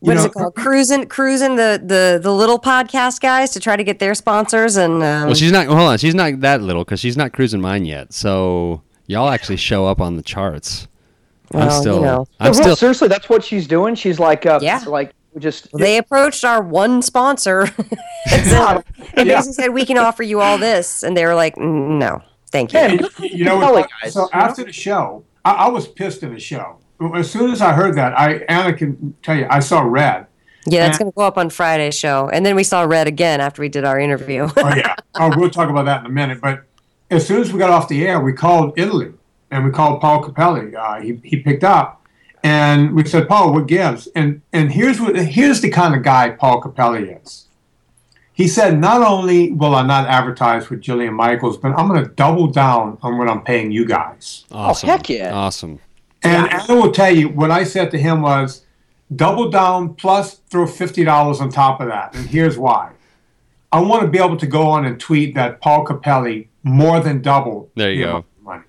[0.00, 0.54] You what is know- it called?
[0.54, 4.94] Cruising, cruising the, the the little podcast guys to try to get their sponsors and.
[5.02, 5.66] Um, well, she's not.
[5.66, 5.98] Hold on.
[5.98, 8.12] She's not that little because she's not cruising mine yet.
[8.14, 10.88] So y'all actually show up on the charts.
[11.52, 12.02] I'm Well, you still.
[12.02, 12.26] know.
[12.40, 12.76] I'm No, still.
[12.76, 13.94] seriously, that's what she's doing.
[13.94, 14.82] She's like, uh, Yeah.
[14.86, 17.62] like we just they approached our one sponsor
[18.30, 18.84] and said-
[19.16, 19.24] Yeah.
[19.24, 22.72] basically said, "We can offer you all this," and they were like, "Mm, "No, thank
[22.72, 24.44] you." And, you know, Capelli what- guys, so you know?
[24.46, 26.76] after the show, I, I was pissed in the show.
[27.16, 30.26] As soon as I heard that, I Anna can tell you, I saw red.
[30.66, 33.40] Yeah, that's going to go up on Friday's show, and then we saw Red again
[33.40, 34.48] after we did our interview.
[34.56, 36.40] Oh yeah, oh we'll talk about that in a minute.
[36.40, 36.62] But
[37.12, 39.12] as soon as we got off the air, we called Italy
[39.50, 40.74] and we called Paul Capelli.
[40.74, 42.02] Uh, he he picked up,
[42.42, 44.08] and we said, Paul, what gives?
[44.08, 47.46] And and here's what here's the kind of guy Paul Capelli is.
[48.34, 52.10] He said, not only will I not advertise with Jillian Michaels, but I'm going to
[52.10, 54.46] double down on what I'm paying you guys.
[54.50, 54.88] Awesome.
[54.88, 55.34] heck yeah.
[55.34, 55.80] Awesome.
[56.22, 58.64] And I will tell you what I said to him was
[59.14, 62.14] double down plus throw fifty dollars on top of that.
[62.14, 62.92] And here's why.
[63.70, 67.22] I want to be able to go on and tweet that Paul Capelli more than
[67.22, 67.70] double.
[67.76, 68.24] There you the go.
[68.42, 68.62] Money.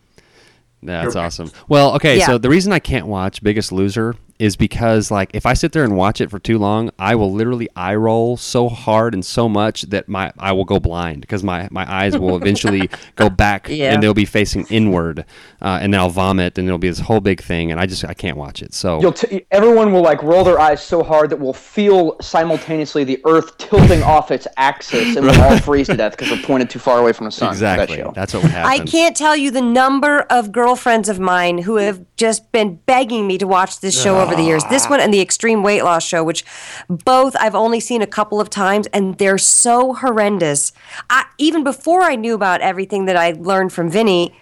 [0.82, 1.51] That's You're- awesome.
[1.67, 2.25] Well, okay, Yeah.
[2.27, 5.84] so the reason I can't watch Biggest Loser is because like if I sit there
[5.84, 9.48] and watch it for too long, I will literally eye roll so hard and so
[9.48, 13.67] much that my I will go blind because my my eyes will eventually go back
[13.69, 13.93] Yeah.
[13.93, 15.26] and they'll be facing inward,
[15.62, 18.04] uh, and then I'll vomit and it'll be this whole big thing, and I just
[18.06, 18.74] I can't watch it.
[18.74, 23.04] So You'll t- everyone will like roll their eyes so hard that we'll feel simultaneously
[23.04, 26.69] the Earth tilting off its axis, and we'll all freeze to death because we're pointed
[26.69, 27.54] too far away from the sun.
[27.54, 28.72] for that exactly, that's what would happen.
[28.72, 33.28] I can't tell you the number of girlfriends of mine who have just been begging
[33.28, 34.63] me to watch this show over the years.
[34.69, 36.45] This one and the Extreme Weight Loss show, which
[36.88, 40.71] both I've only seen a couple of times, and they're so horrendous.
[41.09, 44.33] I, even before I knew about everything that I learned from Vinnie,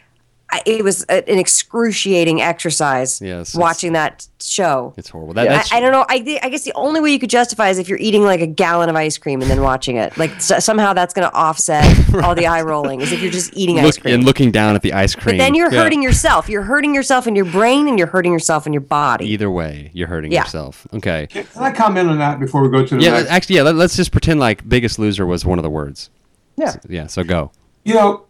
[0.66, 4.94] it was a, an excruciating exercise Yes, watching that show.
[4.98, 5.34] It's horrible.
[5.36, 5.54] That, Yeah.
[5.54, 6.06] that's, I, I don't know.
[6.10, 8.48] I, I guess the only way you could justify is if you're eating like a
[8.48, 10.18] gallon of ice cream and then watching it.
[10.18, 11.86] Like s- somehow that's going to offset
[12.24, 14.16] all the eye rolling, is if you're just eating ice cream.
[14.16, 15.38] and looking down at the ice cream.
[15.38, 15.84] But then you're Yeah.
[15.84, 16.50] hurting yourself.
[16.50, 19.28] You're hurting yourself in your brain and you're hurting yourself in your body.
[19.30, 20.42] Either way, you're hurting Yeah.
[20.44, 20.86] yourself.
[20.94, 21.28] Okay.
[21.28, 23.06] Can I comment on that before we go to the next?
[23.06, 23.30] Yeah, next?
[23.30, 23.62] actually, yeah.
[23.64, 26.10] Let, us just pretend like Biggest Loser was one of the words.
[26.58, 26.76] Yeah.
[26.90, 27.08] Yeah.
[27.08, 27.52] So go.
[27.86, 28.24] You know,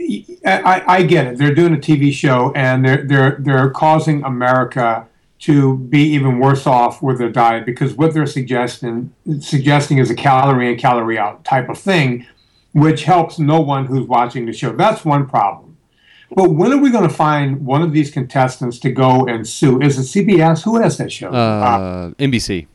[0.00, 1.38] I, I get it.
[1.38, 5.06] They're doing a TV show and they're they're they're causing America
[5.38, 10.14] to be even worse off with their diet because what they're suggesting suggesting is a
[10.14, 12.26] calorie in calorie out type of thing,
[12.72, 14.72] which helps no one who's watching the show.
[14.72, 15.76] That's one problem.
[16.34, 19.80] But when are we going to find one of these contestants to go and sue?
[19.80, 20.64] Is it CBS?
[20.64, 21.30] Who has that show?
[21.30, 22.66] Uh, NBC.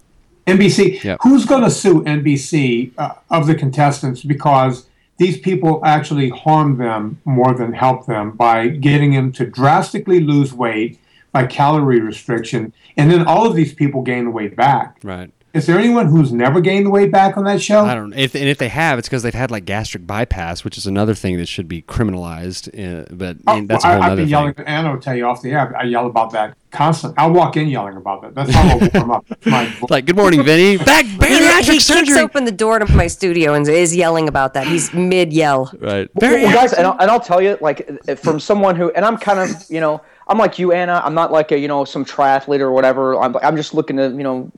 [0.48, 1.04] NBC.
[1.04, 1.20] Yep.
[1.24, 4.88] Who's going to sue NBC uh, of the contestants because
[5.22, 10.52] these people actually harm them more than help them by getting them to drastically lose
[10.52, 11.00] weight
[11.32, 14.98] by calorie restriction, and then all of these people gain the weight back.
[15.04, 15.30] Right.
[15.54, 17.82] Is there anyone who's never gained the weight back on that show?
[17.86, 18.14] I don't.
[18.14, 21.14] If and if they have, it's because they've had like gastric bypass, which is another
[21.14, 22.70] thing that should be criminalized.
[22.74, 24.54] Uh, but Oh, and that's a well, whole I, I've other been yelling.
[24.54, 24.66] thing.
[24.68, 25.76] Anna will tell you off the air.
[25.78, 27.18] I yell about that constantly.
[27.18, 28.34] I'll walk in yelling about that.
[28.34, 29.26] That's how I'll warm up.
[29.46, 30.78] My It's like, good morning, Vinnie.
[30.86, 32.20] Back He, bariatric he kicks surgery.
[32.22, 34.68] open the door to my studio and is yelling about that.
[34.68, 35.70] He's mid yell.
[35.80, 36.10] Right.
[36.16, 39.18] Well, Bariatric guys, and I'll, and I'll tell you, like, from someone who, and I'm
[39.18, 41.02] kind of, you know, I'm like you, Anna.
[41.04, 43.20] I'm not like a, you know, some triathlete or whatever.
[43.20, 44.50] I'm, I'm just looking to, you know,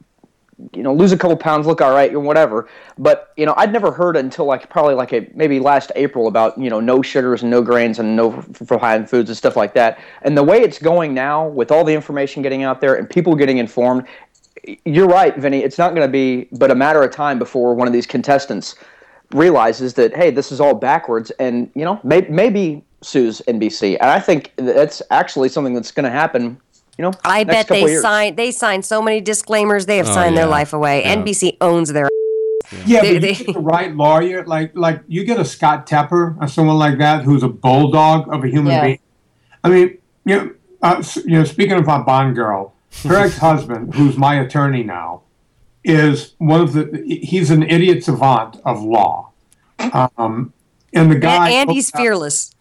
[0.74, 2.68] you know, lose a couple pounds, look all right, or whatever.
[2.98, 6.58] But you know, I'd never heard until like probably like a maybe last April about
[6.58, 8.32] you know no sugars and no grains and no
[8.70, 10.00] refined foods and stuff like that.
[10.22, 13.36] And the way it's going now, with all the information getting out there and people
[13.36, 14.06] getting informed,
[14.86, 15.64] you're right, Vinnie.
[15.64, 18.76] It's not going to be but a matter of time before one of these contestants
[19.32, 23.98] realizes that hey, this is all backwards, and you know, may, maybe sues NBC.
[24.00, 26.60] And I think that's actually something that's going to happen.
[26.98, 28.02] You know, I next bet they years.
[28.02, 29.86] sign they signed so many disclaimers.
[29.88, 30.42] They have Oh, signed yeah.
[30.42, 31.02] their life away.
[31.02, 31.16] Yeah.
[31.16, 32.08] NBC owns their.
[32.86, 35.88] Yeah, They- but they- you get the right lawyer, like like you get a Scott
[35.88, 38.84] Tepper or someone like that who's a bulldog of a human Yeah.
[38.86, 39.00] being.
[39.64, 40.50] I mean, you know,
[40.82, 42.74] uh, you know, speaking of our Bond girl,
[43.08, 45.22] her ex-husband, who's my attorney now,
[45.84, 47.04] is one of the.
[47.24, 49.30] He's an idiot savant of law,
[50.18, 50.54] um,
[50.94, 51.50] and the guy.
[51.50, 52.52] and he's fearless.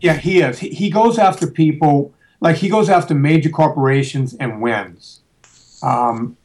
[0.00, 0.58] Yeah, he is.
[0.58, 5.20] He, he goes after people like he goes after major corporations and wins.
[5.82, 6.36] Um,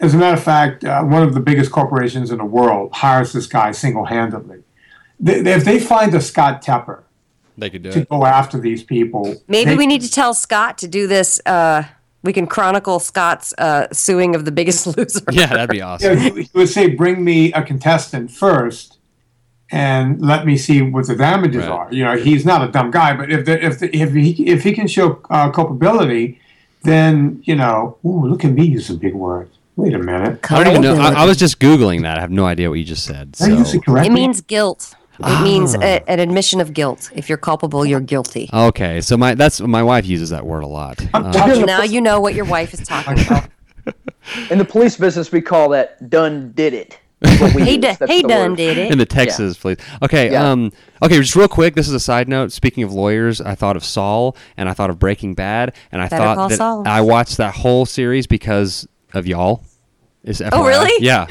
[0.00, 3.32] as a matter of fact, uh, one of the biggest corporations in the world hires
[3.32, 4.62] this guy single-handedly.
[5.20, 7.02] They, they- if they find a Scott Tepper
[7.56, 8.08] They could do to it.
[8.08, 11.40] go after these people, Maybe they- we need to tell Scott to do this.
[11.46, 11.84] Uh,
[12.22, 15.20] we can chronicle Scott's uh, suing of the Biggest Loser.
[15.30, 16.16] Yeah, that'd be awesome.
[16.18, 18.98] he, he would say, "Bring me a contestant first,
[19.72, 21.70] and let me see what the damages Right.
[21.70, 24.46] are." You know, he's not a dumb guy, but if the, if the, if he
[24.46, 26.40] if he can show uh, culpability,
[26.82, 29.50] then you know, ooh, look at me using big words.
[29.76, 30.94] Wait a minute, I don't even know.
[31.02, 32.16] I, I was just googling that.
[32.18, 33.34] I have no idea what you just said.
[33.40, 33.80] Are you So.
[33.80, 34.06] correctly?
[34.08, 34.94] It means guilt.
[35.18, 35.42] It Ah.
[35.44, 37.10] means a, an admission of guilt.
[37.14, 38.48] If you're culpable, you're guilty.
[38.52, 41.04] Okay, so my that's my wife uses that word a lot.
[41.14, 43.48] I'm touching- now you know what your wife is talking about.
[44.50, 48.50] In the police business, we call that "done did it." That's He, d- he done
[48.52, 48.56] word.
[48.56, 49.78] did it in the Texas, please.
[50.02, 50.50] Okay, Yeah.
[50.50, 51.74] um, okay, just real quick.
[51.74, 52.52] This is a side note.
[52.52, 56.08] Speaking of lawyers, I thought of Saul and I thought of Breaking Bad, and I
[56.08, 56.82] Better thought that Saul.
[56.86, 59.64] I watched that whole series because of y'all.
[60.22, 60.48] Is FYI.
[60.54, 61.04] Oh, really?
[61.04, 61.26] Yeah,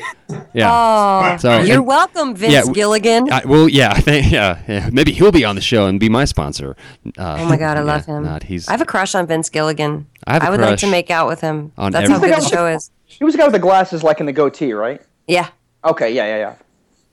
[0.53, 0.69] yeah.
[0.71, 3.31] Oh, So- you're and- welcome, Vince Yeah, w- Gilligan.
[3.33, 4.89] I, well, yeah, I think, yeah, yeah.
[4.93, 6.75] Maybe he'll be on the show and be my sponsor.
[7.17, 8.23] Uh, oh my God, I love him.
[8.23, 8.67] Not he's.
[8.67, 10.05] I have a crush on Vince Gilligan.
[10.27, 11.71] I have a would like to make out with him.
[11.75, 12.91] on That's how good the show is.
[13.05, 15.01] He was the guy with the glasses, like in the goatee, right?
[15.27, 15.47] Yeah.
[15.85, 16.55] Okay, yeah, yeah, yeah.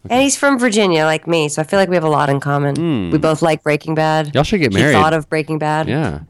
[0.09, 2.41] And he's from Virginia, like me, so I feel like we have a lot in
[2.41, 2.75] common.
[2.77, 3.11] Hmm.
[3.11, 4.35] We both like Breaking Bad.
[4.35, 4.87] Y'all should get married.
[4.87, 5.03] He married.
[5.03, 5.89] thought of Breaking Bad.
[5.89, 6.21] yeah,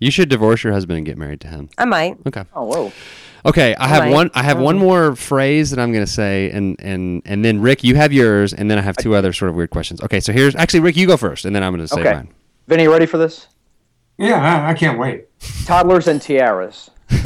[0.00, 1.68] you should divorce your husband and get married to him.
[1.78, 2.16] I might.
[2.26, 2.42] Okay.
[2.54, 2.92] Oh, whoa.
[3.46, 4.12] Okay, I have Right.
[4.12, 4.30] one.
[4.34, 7.84] I have one more phrase that I'm going to say, and and and then Rick,
[7.84, 10.02] you have yours, and then I have two other sort of weird questions.
[10.02, 12.12] Okay, so here's actually Rick, you go first, and then I'm going to say Okay.
[12.12, 12.28] mine.
[12.66, 13.46] Vinnie, you ready for this?
[14.18, 15.26] yeah, I, I can't wait.
[15.66, 16.90] Toddlers and tiaras.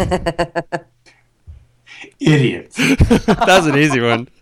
[2.21, 2.77] Idiots.
[3.27, 4.29] That's an easy one.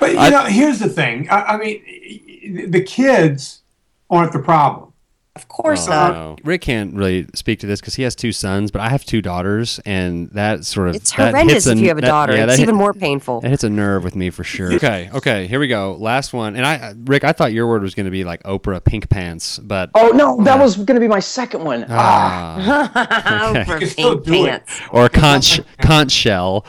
[0.00, 1.28] But you I- know, here's the thing.
[1.30, 3.62] I, I mean, the kids
[4.10, 4.88] aren't the problem.
[5.34, 6.12] Of course Oh, not.
[6.12, 6.36] no.
[6.44, 9.22] Rick can't really speak to this because he has two sons, but I have two
[9.22, 12.36] daughters, and that sort of It's that horrendous hits if you have a that- daughter.
[12.36, 13.40] yeah, it's that even more painful.
[13.42, 14.74] It hits a nerve with me for sure.
[14.74, 15.96] Okay, okay, here we go.
[15.98, 18.84] Last one, and I, Rick, I thought your word was going to be like Oprah
[18.84, 21.86] pink pants, but Oh no, that was going to be my second one.
[21.88, 22.90] Ah,
[23.56, 24.80] ah, For You pink pants.
[24.90, 26.66] or conch conch shell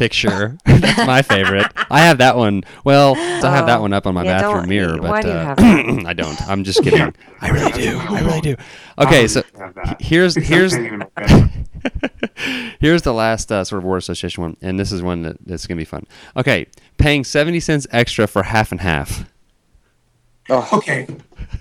[0.00, 0.56] picture.
[0.64, 1.66] That's my favorite.
[1.90, 2.64] I have that one.
[2.84, 4.24] Well, I have that one up on my Oh.
[4.24, 6.04] Yeah, bathroom don't- mirror, why but do you uh, have that?
[6.06, 6.42] I don't.
[6.48, 7.14] I'm just kidding.
[7.40, 7.98] I really do.
[7.98, 8.56] I really do.
[8.98, 10.00] Okay, so Have that.
[10.00, 12.76] here's here's thinking about that.
[12.80, 15.66] here's the last uh, sort of word association one, and this is one that, that's
[15.66, 16.06] gonna be fun.
[16.36, 16.66] Okay,
[16.98, 19.24] paying seventy cents extra for half and half.
[20.50, 21.06] Okay.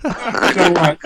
[0.02, 1.00] so what?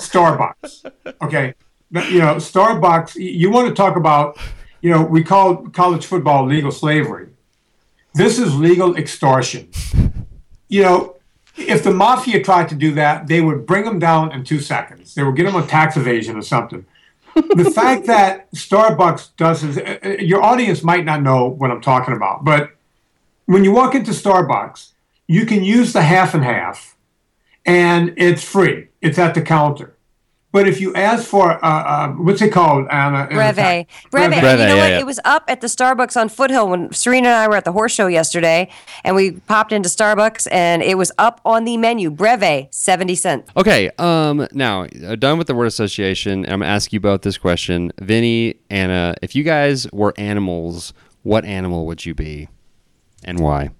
[0.00, 0.90] Starbucks.
[1.22, 1.54] Okay.
[1.92, 4.38] But, You know, Starbucks, y- you want to talk about,
[4.80, 7.28] you know, we call college football legal slavery.
[8.14, 9.70] This is legal extortion.
[10.72, 11.16] You know,
[11.56, 15.16] if the mafia tried to do that, they would bring them down in two seconds.
[15.16, 16.86] They would get them on tax evasion or something.
[17.34, 21.80] the fact that Starbucks does is, uh, uh, your audience might not know what I'm
[21.80, 22.70] talking about, but
[23.46, 24.92] when you walk into Starbucks,
[25.26, 26.96] you can use the half and half
[27.66, 28.88] and it's free.
[29.00, 29.96] It's at the counter.
[30.52, 33.28] But if you ask for, uh, uh, what's it called, Anna?
[33.30, 33.54] Breve.
[33.54, 33.86] Breve.
[34.10, 34.90] Breve, Breve, you know yeah, what?
[34.90, 34.98] yeah.
[34.98, 37.72] It was up at the Starbucks on Foothill when Serena and I were at the
[37.72, 38.68] horse show yesterday,
[39.04, 42.10] and we popped into Starbucks, and it was up on the menu.
[42.10, 43.50] Breve, 70 cents.
[43.56, 46.44] Okay, um, now uh, done with the word association.
[46.46, 49.14] I'm gonna ask you both this question, Vinnie, Anna.
[49.22, 52.48] If you guys were animals, what animal would you be,
[53.22, 53.70] and why?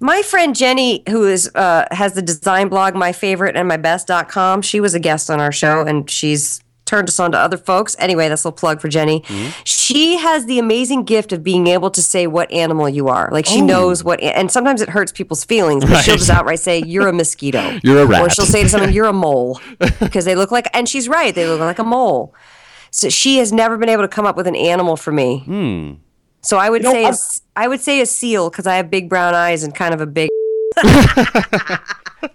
[0.00, 4.62] My friend Jenny, who is uh, has the design blog My Favorite and My Best.com,
[4.62, 7.96] she was a guest on our show and she's turned us on to other folks.
[7.98, 9.20] Anyway, that's a little plug for Jenny.
[9.22, 9.50] Mm-hmm.
[9.64, 13.30] She has the amazing gift of being able to say what animal you are.
[13.32, 16.18] Like she knows what, and sometimes it hurts people's feelings, but she'll Right.
[16.18, 17.78] just outright say, You're a mosquito.
[17.82, 18.20] You're a rat.
[18.20, 19.60] Or she'll say to someone, You're a mole.
[20.00, 22.34] Because they look like, and she's right, they look like a mole.
[22.90, 25.38] So she has never been able to come up with an animal for me.
[25.46, 25.92] Hmm.
[26.44, 28.76] So I would know, say a I've- s- I would say a seal because I
[28.76, 30.28] have big brown eyes and kind of a big.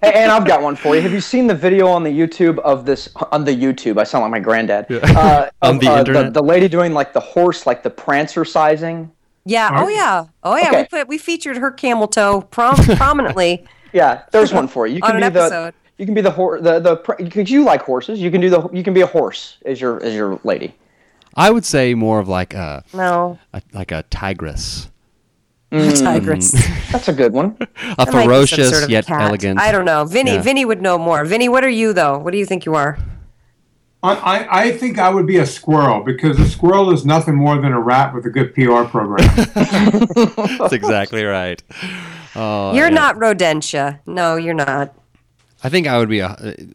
[0.01, 1.01] Hey, and I've got one for you.
[1.01, 3.97] Have you seen the video on the YouTube of this on the YouTube?
[3.99, 4.85] I sound like my granddad.
[4.91, 6.33] Uh, On of, the uh, internet?
[6.33, 9.11] the, lady doing like the horse, like the prancer sizing.
[9.45, 9.69] Yeah.
[9.73, 10.25] Oh yeah.
[10.43, 10.67] Oh yeah.
[10.69, 10.81] Okay.
[10.81, 13.65] We put we featured her camel toe prom- prominently.
[13.93, 14.97] Yeah, there's one for you.
[14.97, 17.63] You On can an be the you can be the horse the the because you
[17.63, 18.19] like horses.
[18.19, 20.75] You can do the you can be a horse as your as your lady.
[21.35, 23.39] I would say more of like a, No.
[23.53, 24.89] a like a tigress,
[25.71, 26.01] mm.
[26.01, 26.51] Tigress.
[26.51, 26.91] Mm.
[26.91, 27.55] That's a good one.
[27.59, 29.21] a That might be some ferocious sort of yet cat.
[29.21, 29.59] elegant.
[29.59, 30.05] I don't know.
[30.05, 30.33] Vinnie.
[30.33, 30.41] Yeah.
[30.41, 31.23] Vinnie would know more.
[31.25, 32.17] Vinnie, what are you though?
[32.17, 32.97] What do you think you are?
[34.01, 37.59] I, I, I think I would be a squirrel because a squirrel is nothing more
[37.59, 39.27] than a rat with a good PR program.
[40.57, 41.61] That's exactly right.
[42.35, 42.93] Oh, you're yeah.
[42.93, 43.99] not rodentia.
[44.05, 44.93] No, you're not.
[45.61, 46.29] I think I would be a.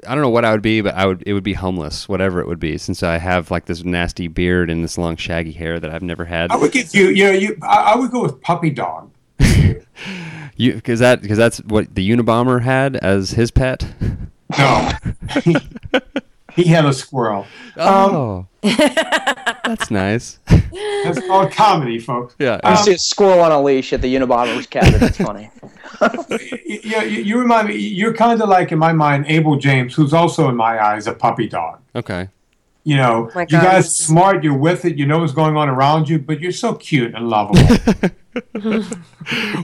[0.07, 1.23] I don't know what I would be, but I would.
[1.27, 4.69] It would be homeless, whatever it would be, since I have like this nasty beard
[4.71, 6.51] and this long shaggy hair that I've never had.
[6.51, 9.11] I would get you, you know, you, I, I would go with puppy dog.
[10.57, 13.93] You because that because that's what the Unabomber had as his pet.
[14.57, 14.91] No,
[16.55, 17.47] he had a squirrel.
[17.77, 20.39] Um, oh, that's nice.
[20.47, 22.35] That's called comedy, folks.
[22.39, 22.61] Yeah.
[22.65, 25.01] You um, see a squirrel on a leash at the Unabomber's cabin.
[25.01, 25.51] That's funny.
[26.67, 27.77] You, you, you remind me.
[27.77, 31.15] You're kind of like, in my mind, Abel James, who's also in my eyes a
[31.15, 31.81] puppy dog.
[31.95, 32.29] Okay.
[32.87, 34.45] You know, My you guys are smart.
[34.45, 34.99] You're with it.
[34.99, 37.61] You know what's going on around you, but you're so cute and lovable.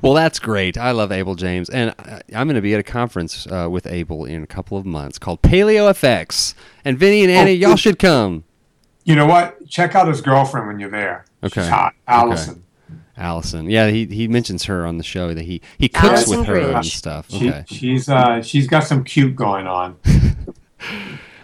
[0.02, 0.78] Well, that's great.
[0.78, 3.86] I love Abel James, and I- I'm going to be at a conference uh, with
[3.86, 6.54] Abel in a couple of months called Paleo FX.
[6.84, 8.44] And Vinnie and Annie, y'all should come.
[9.04, 9.68] you know what?
[9.68, 11.26] Check out his girlfriend when you're there.
[11.44, 11.60] Okay.
[11.60, 12.64] She's hot, Allison.
[13.18, 16.46] Allison, yeah, he, he mentions her on the show that he he cooks Allison with
[16.48, 16.96] her and Bridge.
[16.96, 17.30] stuff.
[17.30, 19.98] She, she's uh, she's got some cute going on.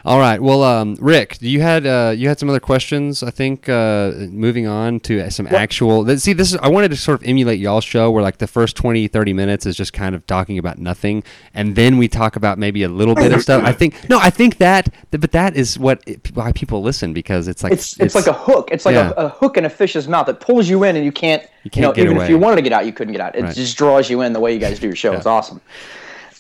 [0.07, 0.41] All right.
[0.41, 3.25] Well, um, Rick, you had uh, you had some other questions.
[3.25, 6.07] I think uh, moving on to some actual.
[6.07, 8.47] th- See, this is I wanted to sort of emulate y'all's show where like the
[8.47, 12.37] first 20, 30 minutes is just kind of talking about nothing, and then we talk
[12.37, 13.65] about maybe a little bit of stuff.
[13.65, 17.49] I think no, I think that, but that is what it, why people listen because
[17.49, 18.69] it's like It's it's like a hook.
[18.71, 19.11] It's like Yeah.
[19.17, 21.43] a, a hook in a fish's mouth that pulls you in, and you can't.
[21.65, 22.27] You, can't know, get even away.
[22.27, 23.35] if you wanted to get out, you couldn't get out.
[23.35, 23.53] It Right.
[23.57, 25.15] just draws you in the way you guys do your show.
[25.15, 25.61] It's awesome.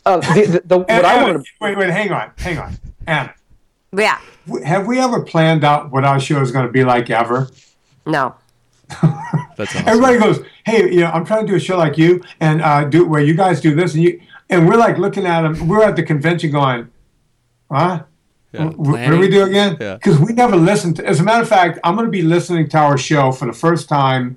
[0.04, 2.78] Uh, the, the, the, what I Anna, wanted to wait, wait, hang on, hang on.
[3.08, 3.34] Anna,
[3.92, 4.20] yeah.
[4.64, 7.50] Have we ever planned out what our show is going to be like ever?
[8.04, 8.34] No.
[9.56, 9.88] That's awesome.
[9.88, 12.84] Everybody goes, hey, you know, I'm trying to do a show like you, and uh,
[12.84, 15.66] do where you guys do this, and you, and we're like looking at them.
[15.66, 16.88] We're at the convention going,
[17.70, 18.04] huh?
[18.52, 19.72] Yeah, what do we do again?
[19.72, 20.24] Because yeah.
[20.24, 20.96] we never listened.
[20.96, 21.06] to.
[21.06, 23.52] As a matter of fact, I'm going to be listening to our show for the
[23.52, 24.36] first time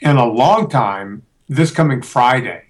[0.00, 2.64] in a long time this coming Friday.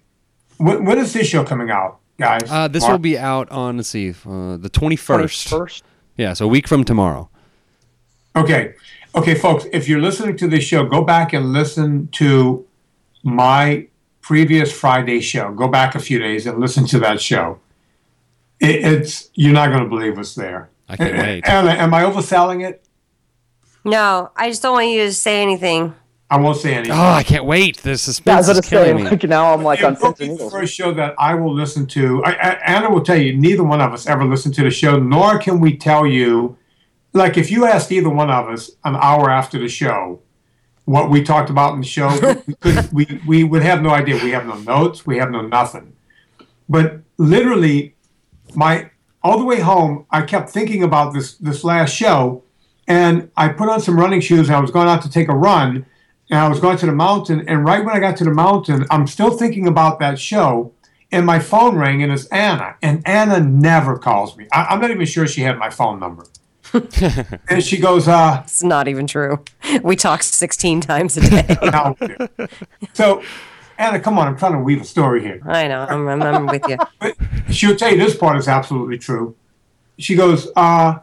[0.58, 2.48] when, when is this show coming out, guys?
[2.48, 2.92] Uh, this Mark?
[2.92, 5.48] will be out on let's see, uh, the 21st.
[5.48, 5.82] 21st.
[6.16, 7.28] Yeah, so a week from tomorrow.
[8.34, 8.74] Okay.
[9.14, 12.66] Okay, folks, if you're listening to this show, go back and listen to
[13.22, 13.88] my
[14.20, 15.52] previous Friday show.
[15.52, 17.58] Go back a few days and listen to that show.
[18.60, 20.70] It, it's you're not going to believe what's there.
[20.88, 21.48] I can't eh, eh, wait.
[21.48, 22.84] Anna, am I overselling it?
[23.84, 24.30] No.
[24.36, 25.94] I just don't want you to say anything.
[26.28, 26.92] I won't say anything.
[26.92, 27.78] Oh, I can't wait.
[27.78, 29.10] The suspense was going is to say, killing me.
[29.10, 31.86] like, now I'm like on it will pins the first show that I will listen
[31.88, 32.24] to.
[32.24, 34.98] I, I, Anna will tell you, neither one of us ever listened to the show,
[34.98, 36.58] nor can we tell you.
[37.12, 40.20] Like, if you asked either one of us an hour after the show
[40.84, 42.08] what we talked about in the show,
[42.46, 44.22] we, could, we, we would have no idea.
[44.22, 45.94] We have no notes, we have no nothing.
[46.68, 47.94] But literally,
[48.54, 48.90] my
[49.22, 52.42] all the way home, I kept thinking about this this last show,
[52.88, 55.34] and I put on some running shoes and I was going out to take a
[55.34, 55.86] run,
[56.30, 57.48] and I was going to the mountain.
[57.48, 60.72] And right when I got to the mountain, I'm still thinking about that show,
[61.12, 64.46] and my phone rang, and it's Anna, and Anna never calls me.
[64.52, 66.26] I, I'm not even sure she had my phone number.
[67.48, 69.38] and she goes, uh, It's not even true.
[69.82, 72.48] We talk 16 times a day.
[72.92, 73.22] so
[73.78, 75.40] Anna, come on, I'm trying to weave a story here.
[75.46, 75.86] I know.
[75.88, 76.78] I'm, I'm, I'm with you.
[77.52, 79.36] she'll tell you this part is absolutely true.
[79.98, 80.98] She goes, uh,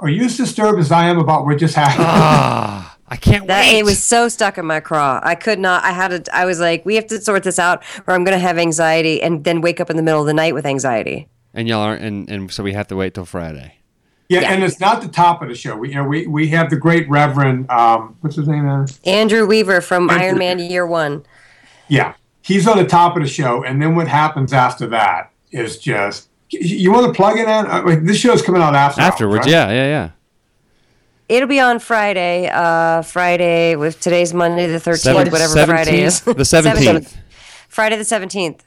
[0.00, 3.78] "Are you as disturbed as I am about what just happened?" I can't That wait.
[3.78, 5.20] it was so stuck in my craw.
[5.22, 5.84] I could not.
[5.84, 6.36] I had to.
[6.36, 9.22] I was like, we have to sort this out, or I'm going to have anxiety,
[9.22, 11.28] and then wake up in the middle of the night with anxiety.
[11.54, 13.74] and y'all aren't, and, and so we have to wait till Friday.
[14.28, 14.52] Yeah, Yeah.
[14.52, 15.76] and it's not the top of the show.
[15.76, 18.66] We, you know, we, we have the great Reverend, um, what's his name?
[18.68, 18.86] Anna?
[19.04, 21.24] Andrew Weaver from Andrew Iron Man Year One.
[21.88, 25.78] Yeah, he's on the top of the show, and then what happens after that is
[25.78, 26.28] just.
[26.50, 27.48] You want to plug it in?
[27.48, 29.50] Uh, wait, this show's coming out after Afterwards, right?
[29.52, 30.10] yeah, yeah, yeah.
[31.28, 32.48] It'll be on Friday.
[32.52, 36.20] Uh, Friday with today's Monday the thirteenth, Seven- whatever Friday is.
[36.20, 37.14] The 17th.
[37.68, 38.62] Friday the seventeenth.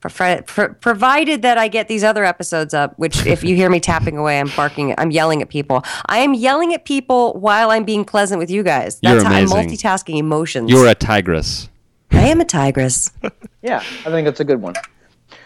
[0.00, 4.38] provided that I get these other episodes up, which if you hear me tapping away,
[4.38, 5.82] I'm barking, I'm yelling at people.
[6.06, 8.98] I am yelling at people while I'm being pleasant with you guys.
[9.02, 9.70] You're That's how I'm amazing.
[9.78, 10.70] multitasking emotions.
[10.70, 11.70] You're a tigress.
[12.12, 13.10] I am a tigress.
[13.62, 14.74] Yeah, I think that's a good one.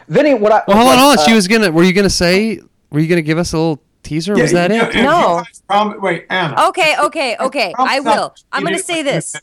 [0.09, 1.19] Vinnie, what I Well, hold on, hold on.
[1.21, 1.71] uh, She was gonna.
[1.71, 2.61] Were you gonna say?
[2.91, 4.35] Were you gonna give us a little teaser?
[4.37, 4.97] Yeah, was that yeah, it?
[4.97, 5.45] if No.
[5.69, 6.69] prom- wait, Anna.
[6.69, 7.75] Okay, okay, okay.
[7.79, 8.35] I will.
[8.51, 9.37] I'm going to say this.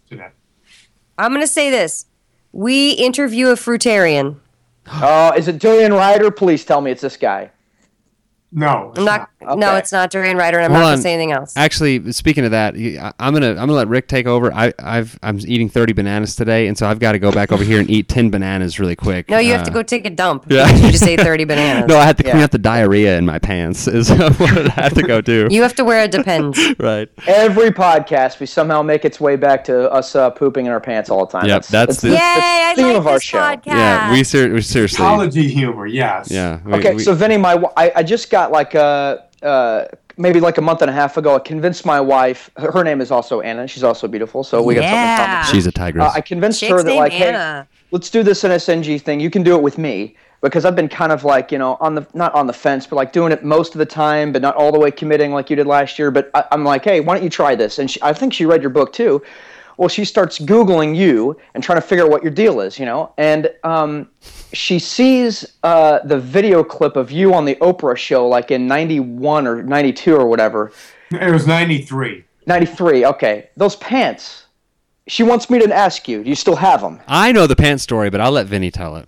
[1.18, 2.06] I'm going to say this.
[2.52, 4.38] We interview a fruitarian.
[4.88, 6.30] Uh, is it Julian Ryder?
[6.30, 7.50] Please tell me it's this guy.
[8.52, 9.30] No, it's I'm not.
[9.42, 9.58] not.
[9.60, 11.54] No, it's not Durianrider, and I'm Hold not going to say anything else.
[11.58, 14.52] Actually, speaking of that, I- I'm gonna I'm gonna let Rick take over.
[14.54, 17.64] I I've I'm eating 30 bananas today, and so I've got to go back over
[17.64, 19.30] here and eat 10 bananas really quick.
[19.30, 20.46] no, you have Uh, to go take a dump.
[20.48, 20.66] yeah.
[20.68, 21.86] because You just ate 30 bananas.
[21.90, 22.46] No, I had to clean Yeah.
[22.46, 23.88] up the diarrhea in my pants.
[23.96, 25.48] Is what I have to go do.
[25.52, 26.58] You have to wear a depends.
[26.80, 27.10] right.
[27.28, 31.10] Every podcast, we somehow make its way back to us uh, pooping in our pants
[31.10, 31.48] all the time.
[31.48, 32.18] Yep, that's the- Yay!
[32.20, 33.38] I theme like of our this show.
[33.40, 33.66] podcast.
[33.68, 34.98] Yeah, we, ser- we seriously.
[34.98, 36.32] Psychology humor, yes.
[36.32, 36.60] Yeah.
[36.66, 39.86] we- Okay, we- so Vinnie, my w- I, I just got like a uh,
[40.18, 41.36] maybe like a month and a half ago.
[41.36, 42.50] I convinced my wife.
[42.58, 43.68] Her, her name is also Anna.
[43.68, 44.44] She's also beautiful.
[44.44, 45.42] So we got something in Yeah.
[45.42, 45.54] common.
[45.54, 46.06] she's a tigress.
[46.06, 47.68] Uh, I convinced Chick's her that named like, hey, Anna.
[47.92, 49.20] let's do this NSNG thing.
[49.20, 51.96] You can do it with me because I've been kind of like you know on
[51.96, 54.56] the not on the fence, but like doing it most of the time, but not
[54.56, 56.12] all the way committing like you did last year.
[56.12, 57.78] But I, I'm like, hey, why don't you try this?
[57.80, 59.22] And she, I think she read your book too.
[59.78, 62.86] Well, she starts googling you and trying to figure out what your deal is, you
[62.86, 64.10] know, and um,
[64.54, 69.48] she sees uh, the video clip of you on the Oprah show, like in '91
[69.48, 70.72] or '92 or whatever.
[71.12, 72.24] It was 93.
[72.48, 73.06] 93.
[73.06, 74.46] Okay, those pants.
[75.08, 76.24] She wants me to ask you.
[76.24, 77.00] Do you still have them?
[77.08, 79.08] I know the pants story, but I'll let Vinnie tell it.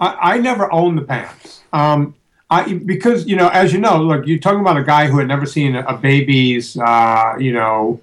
[0.00, 1.62] I, I never owned the pants.
[1.72, 2.14] Um,
[2.50, 5.28] I because you know, as you know, look, you're talking about a guy who had
[5.28, 8.00] never seen a, a baby's, uh, you know,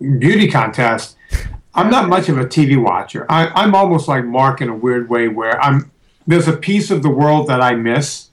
[0.00, 1.16] beauty contest.
[1.74, 3.26] I'm not much of a TV watcher.
[3.28, 5.90] I, I'm almost like Mark in a weird way, where I'm
[6.26, 8.30] there's a piece of the world that I miss.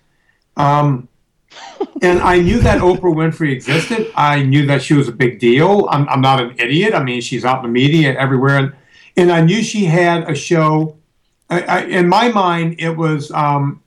[0.55, 1.07] Um,
[2.01, 4.11] and I knew that Oprah Winfrey existed.
[4.15, 5.88] I knew that she was a big deal.
[5.89, 6.93] I'm, I'm not an idiot.
[6.93, 8.74] I mean, she's out in the media everywhere, and
[9.15, 10.97] and I knew she had a show.
[11.49, 13.82] I, I, in my mind, it was um,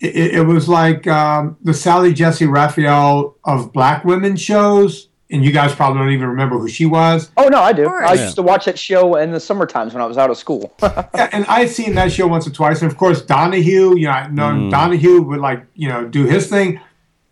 [0.00, 5.50] it, it was like um, the Sally Jessy Raphael of black women shows, and you
[5.52, 7.30] guys probably don't even remember who she was.
[7.36, 7.88] Oh no, I do.
[7.88, 8.22] I Yeah.
[8.24, 10.72] used to watch that show in the summer times when I was out of school.
[10.82, 13.96] Yeah, and I'd seen that show once or twice, and of course Donahue.
[13.96, 16.80] You know, I know Donahue would like you know do his thing.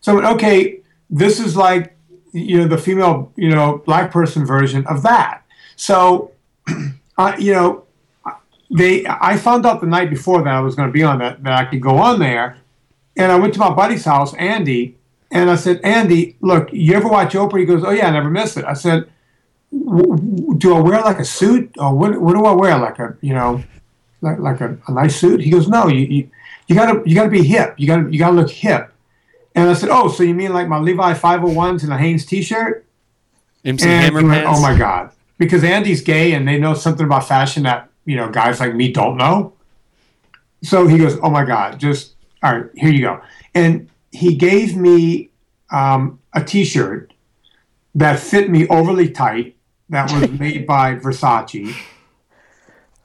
[0.00, 0.80] So okay,
[1.10, 1.96] this is like
[2.32, 5.42] you know the female you know black person version of that.
[5.76, 6.32] So,
[7.18, 7.84] uh, you know,
[8.76, 11.42] they I found out the night before that I was going to be on that
[11.44, 12.58] that I could go on there,
[13.16, 14.96] and I went to my buddy's house, Andy,
[15.34, 17.58] and I said, Andy, look, you ever watch Oprah?
[17.60, 18.64] He goes, Oh yeah, I never miss it.
[18.64, 19.04] I said,
[19.72, 22.18] "W- w- Do I wear like a suit, or what?
[22.20, 22.78] What do I wear?
[22.78, 23.62] Like a you know,
[24.22, 25.40] like like a, a nice suit?
[25.42, 26.30] He goes, No, you, you
[26.68, 27.74] you gotta you gotta be hip.
[27.76, 28.90] You gotta you gotta look hip.
[29.56, 32.84] And I said, Oh, so you mean like my Levi 501s and a Hanes T-shirt?
[33.64, 34.58] MC And Hammer went, pants.
[34.58, 38.28] oh my god, because Andy's gay and they know something about fashion that you know
[38.30, 39.52] guys like me don't know.
[40.62, 43.20] So he goes, oh my god, just all right, here you go.
[43.54, 45.30] And he gave me
[45.70, 47.12] um, a T-shirt
[47.94, 49.56] that fit me overly tight.
[49.88, 51.74] That was made by Versace,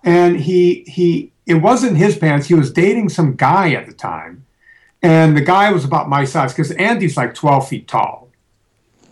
[0.04, 2.48] and he he it wasn't his pants.
[2.48, 4.46] He was dating some guy at the time,
[5.02, 8.30] and the guy was about my size because Andy's like twelve feet tall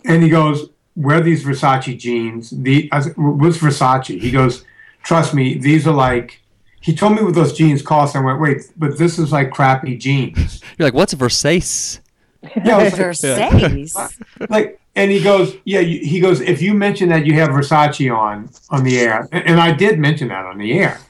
[0.08, 4.20] and he goes, "Wear these Versace jeans." The I said, Versace?
[4.20, 4.64] He goes,
[5.02, 6.40] "Trust me, these are like."
[6.80, 8.16] He told me what those jeans cost.
[8.16, 12.00] I went, "Wait, but this is like crappy jeans." You're like, what's Versace?
[12.42, 14.22] Yeah, like, Versace.
[14.50, 18.50] like, and he goes, "Yeah." He goes, "If you mention that you have Versace on
[18.70, 21.00] on the air," and, and I did mention that on the air,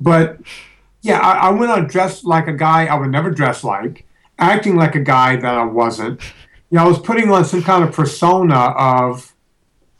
[0.00, 0.38] but
[1.02, 4.06] yeah, I, I went on dressed like a guy I would never dress like,
[4.38, 6.20] acting like a guy that I wasn't.
[6.70, 9.34] You know, I was putting on some kind of persona of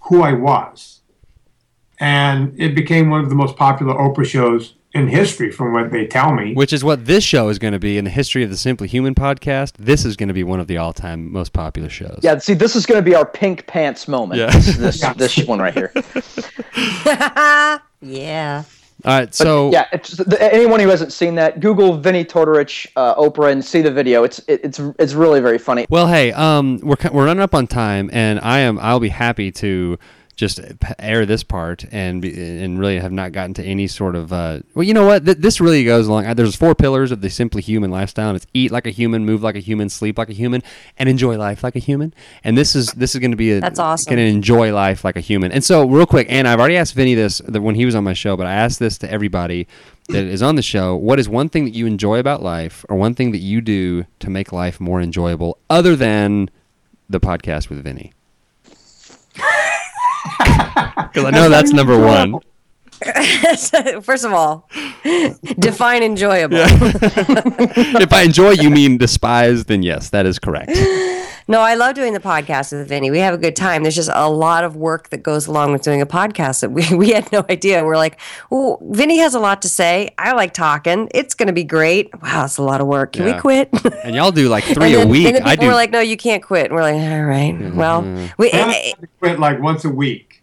[0.00, 1.02] who I was,
[1.98, 6.06] and it became one of the most popular Oprah shows in history, from what they
[6.06, 6.54] tell me.
[6.54, 8.86] Which is what this show is going to be in the history of the Simply
[8.86, 9.72] Human podcast.
[9.78, 12.20] This is going to be one of the all-time most popular shows.
[12.22, 14.38] yeah, see, this is going to be our pink pants moment.
[14.38, 14.50] Yeah.
[14.50, 15.12] This, this, Yeah.
[15.16, 15.92] this one right here.
[18.00, 18.64] yeah.
[19.04, 23.14] All right, so yeah, it's the, anyone who hasn't seen that, Google Vinnie Tortorich, uh,
[23.16, 24.24] Oprah, and see the video.
[24.24, 25.84] It's it, it's it's really very funny.
[25.90, 29.50] Well, hey, um, we're we're running up on time, and I am I'll be happy
[29.52, 29.98] to
[30.36, 30.60] just
[30.98, 34.60] air this part and be, and really have not gotten to any sort of uh,
[34.74, 35.24] well, you know what?
[35.24, 36.26] Th- this really goes along.
[36.26, 38.28] uh, There's four pillars of the simply human lifestyle.
[38.30, 40.62] And it's eat like a human, move like a human, sleep like a human,
[40.98, 42.12] and enjoy life like a human.
[42.42, 44.14] And this is this is going to be a That's awesome.
[44.14, 45.52] Going to enjoy life like a human.
[45.52, 48.12] And so, real quick, and I've already asked Vinnie this when he was on my
[48.12, 49.66] show, but I asked this to everybody
[50.08, 50.96] that is on the show.
[50.96, 54.04] What is one thing that you enjoy about life, or one thing that you do
[54.18, 56.50] to make life more enjoyable, other than
[57.08, 58.12] the podcast with Vinnie?
[61.14, 62.40] Because I know that's number one.
[64.02, 64.68] First of all,
[65.58, 66.56] define enjoyable.
[66.60, 70.70] if I enjoy, you mean despise, then yes, that is correct.
[71.46, 73.10] No, I love doing the podcast with Vinnie.
[73.10, 73.82] We have a good time.
[73.82, 76.86] There's just a lot of work that goes along with doing a podcast that we,
[76.96, 77.84] we had no idea.
[77.84, 80.14] We're like, well, Vinnie has a lot to say.
[80.16, 81.10] I like talking.
[81.14, 82.10] It's going to be great.
[82.22, 83.12] Wow, it's a lot of work.
[83.12, 83.34] Can Yeah.
[83.34, 83.68] we quit?
[84.02, 85.26] And y'all do like three and then, a week.
[85.26, 85.68] And then I people do.
[85.68, 86.66] were like, no, you can't quit.
[86.66, 87.74] And we're like, all right.
[87.74, 88.02] Well,
[88.38, 90.33] we, And eh, I quit like once a week.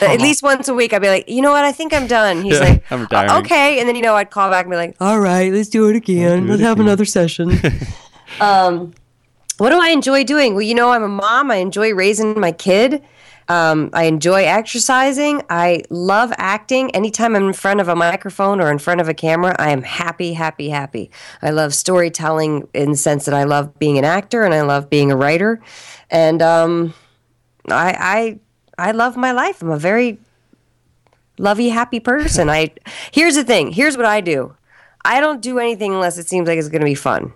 [0.00, 1.64] At least once a week, I'd be like, you know what?
[1.64, 2.42] I think I'm done.
[2.42, 3.30] He's Yeah, like, I'm retiring.
[3.30, 3.78] "Uh, okay.
[3.78, 5.96] And then, you know, I'd call back and be like, all right, let's do it
[5.96, 6.48] again.
[6.48, 7.52] Let's have another session.
[8.40, 8.94] um,
[9.58, 10.54] what do I enjoy doing?
[10.54, 11.50] Well, you know, I'm a mom.
[11.50, 13.02] I enjoy raising my kid.
[13.48, 15.42] Um, I enjoy exercising.
[15.48, 16.90] I love acting.
[16.96, 19.82] Anytime I'm in front of a microphone or in front of a camera, I am
[19.82, 21.10] happy, happy, happy.
[21.42, 24.90] I love storytelling in the sense that I love being an actor and I love
[24.90, 25.60] being a writer.
[26.10, 26.94] And um,
[27.70, 28.40] I, I,
[28.78, 29.62] I love my life.
[29.62, 30.18] I'm a very
[31.38, 32.48] lovey, happy person.
[32.50, 32.72] I
[33.12, 33.72] here's the thing.
[33.72, 34.54] Here's what I do.
[35.04, 37.32] I don't do anything unless it seems like it's going to be fun.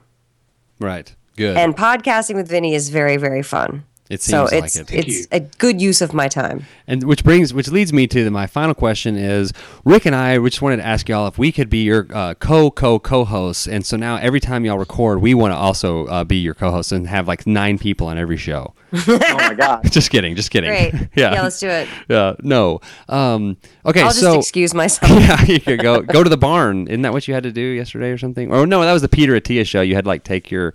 [0.80, 1.14] right.
[1.36, 1.56] Good.
[1.56, 3.84] And podcasting with Vinnie is very, very fun.
[4.10, 4.86] It so seems like it's it.
[4.88, 6.66] Thank it's a good use of my time.
[6.88, 9.52] And which brings, which leads me to the, my final question is,
[9.84, 12.34] Rick and I, we just wanted to ask y'all if we could be your uh,
[12.34, 13.68] co co co hosts.
[13.68, 16.72] And so now every time y'all record, we want to also uh, be your co
[16.72, 18.74] hosts and have like nine people on every show.
[19.06, 19.82] Oh my god.
[19.92, 20.70] just kidding, just kidding.
[20.70, 20.92] Great.
[21.14, 21.32] yeah.
[21.32, 21.88] yeah, let's do it.
[22.08, 22.80] Yeah, no.
[23.08, 23.56] Um,
[23.86, 25.12] okay, I'll just so excuse myself.
[25.12, 26.88] yeah, you could go go to the barn.
[26.88, 28.50] Isn't that what you had to do yesterday or something?
[28.50, 29.80] Or no, that was the Peter Attia show.
[29.80, 30.74] You had to like take your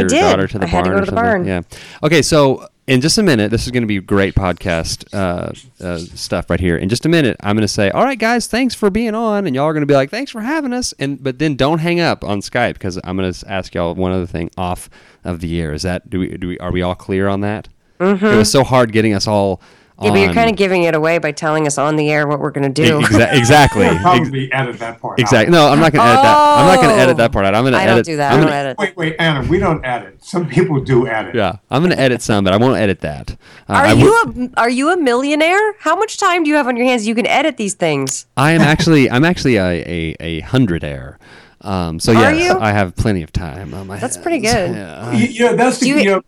[0.00, 0.20] your did.
[0.20, 1.44] daughter to the I had to go to the barn.
[1.44, 1.62] Yeah.
[2.02, 5.52] Okay, so in just a minute, this is going to be great podcast uh,
[5.84, 6.76] uh, stuff right here.
[6.76, 9.46] In just a minute, I'm going to say, "All right, guys, thanks for being on,"
[9.46, 11.78] and y'all are going to be like, "Thanks for having us." And but then don't
[11.78, 14.90] hang up on Skype because I'm going to ask y'all one other thing off
[15.24, 15.72] of the air.
[15.72, 17.68] Is that do we do we are we all clear on that?
[18.00, 18.24] Mm-hmm.
[18.24, 19.60] It was so hard getting us all.
[20.04, 22.40] Yeah, but you're kind of giving it away by telling us on the air what
[22.40, 23.00] we're going to do.
[23.00, 23.84] Exa- exactly.
[23.86, 25.12] I'll probably edit that part.
[25.12, 25.20] out.
[25.20, 25.52] Exactly.
[25.52, 26.36] No, I'm not going to edit that.
[26.58, 27.54] I'm not going to edit that part out.
[27.54, 27.94] I'm going to I edit.
[27.96, 28.32] don't do that.
[28.32, 28.78] I'm I gonna, don't edit.
[28.78, 30.24] Wait, wait, Anna, we don't edit.
[30.24, 31.34] Some people do edit.
[31.34, 33.32] Yeah, I'm going to edit some, but I won't edit that.
[33.68, 35.74] Uh, Are I you would- a are you a millionaire?
[35.80, 37.06] How much time do you have on your hands?
[37.06, 38.26] You can edit these things.
[38.36, 39.10] I am actually.
[39.10, 41.18] I'm actually a a, a hundred air.
[41.60, 42.50] Um, so yes.
[42.60, 44.22] I have plenty of time on my That's hands.
[44.24, 44.74] pretty good.
[44.74, 45.12] Yeah.
[45.12, 46.22] You, you know, that's the Do you- you know,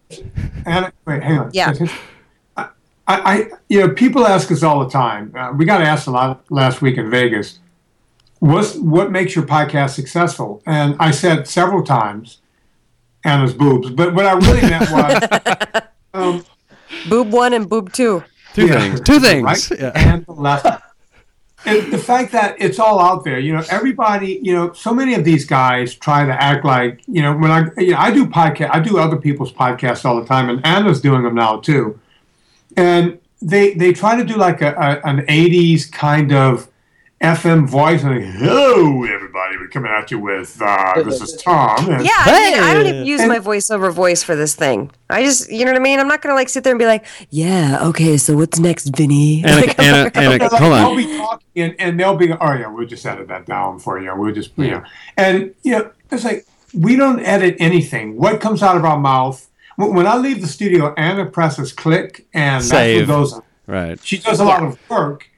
[0.65, 1.51] Anna, wait, hang on.
[1.53, 1.73] Yeah.
[3.07, 5.33] I, I, you know, people ask us all the time.
[5.37, 7.59] Uh, we got asked a lot last week in Vegas.
[8.39, 10.63] What's what makes your podcast successful?
[10.67, 12.39] And I said several times,
[13.25, 13.91] Anna's boobs.
[13.91, 15.83] But what I really meant was,
[16.15, 16.45] um,
[17.09, 18.23] Boob one and boob two.
[18.55, 19.01] Two yeah, things.
[19.01, 19.45] Two things.
[19.71, 19.93] Right Yeah.
[19.95, 20.67] and the left.
[21.67, 25.15] And the fact that it's all out there, you know, everybody, you know, so many
[25.15, 28.27] of these guys try to act like, you know, when I, you know, I do
[28.27, 31.99] podcast, I do other people's podcasts all the time, and Anna's doing them now too.
[32.77, 36.69] And they they try to do like a, a an '80s kind of
[37.23, 41.91] FM voice, and like, hello everybody, we're coming at you with uh, this is Tom.
[41.91, 44.91] And, Yeah, I, mean, I don't even use And- my voiceover voice for this thing.
[45.09, 46.01] I just, you know what I mean?
[46.01, 49.43] I'm not gonna like sit there and be like, yeah, okay, so what's next, Vinnie?
[49.45, 50.97] And, Like, I'm Anna, not gonna- Anna, Like, hold I'll on.
[50.97, 54.13] be talking, and, and they'll be, oh yeah, we'll just edit that down for you.
[54.17, 54.83] We'll just, you know,
[55.17, 58.17] and you know, it's like we don't edit anything.
[58.17, 62.27] What comes out of our mouth when, when I leave the studio, Anna presses click,
[62.35, 63.07] and Save.
[63.07, 63.41] that's what goes.
[63.67, 63.99] Right.
[64.05, 65.29] She does a lot of work,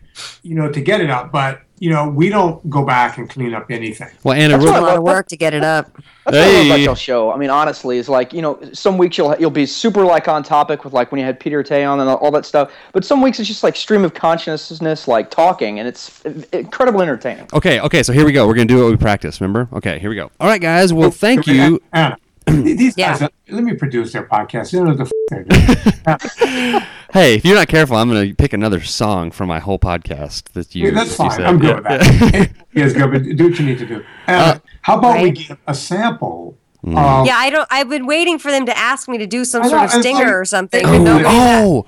[0.42, 3.52] you know, to get it up, but you know, we don't go back and clean
[3.52, 4.08] up anything.
[4.24, 5.90] Well, Anna, That's real- a lot of work to get it up.
[6.24, 7.30] That's what I love about your show.
[7.30, 10.42] I mean, honestly, is like you know, some weeks you'll you'll be super like on
[10.42, 12.72] topic with like when you had Peter Attia on and all that stuff.
[12.92, 16.22] But some weeks it's just like stream of consciousness, like talking, and it's
[16.52, 17.46] incredibly entertaining.
[17.52, 18.02] okay, okay.
[18.02, 18.46] So here we go.
[18.46, 19.40] We're gonna do what we practice.
[19.40, 19.68] Remember?
[19.74, 20.30] Okay, here we go.
[20.40, 20.92] All right, guys.
[20.92, 21.80] Well, thank you.
[21.92, 22.16] Anna.
[22.46, 23.18] These Yeah.
[23.18, 24.72] guys, let me produce their podcast.
[24.72, 26.82] You know the f- they're doing.
[27.12, 30.74] Hey, if you're not careful, I'm gonna pick another song from my whole podcast that
[30.74, 30.90] you.
[30.90, 31.36] That's that you fine.
[31.38, 31.46] said.
[31.46, 32.30] I'm good Yeah, with yeah.
[32.30, 32.50] that.
[32.74, 33.10] yes, good.
[33.12, 34.04] But do what you need to do.
[34.28, 35.34] Uh, how about we right.
[35.36, 36.58] get a sample?
[36.84, 36.90] Mm.
[36.98, 37.66] Of, Yeah, I don't.
[37.70, 40.24] I've been waiting for them to ask me to do some I sort of stinger
[40.24, 40.84] like- or something.
[40.84, 41.86] Oh, but nobody- Oh,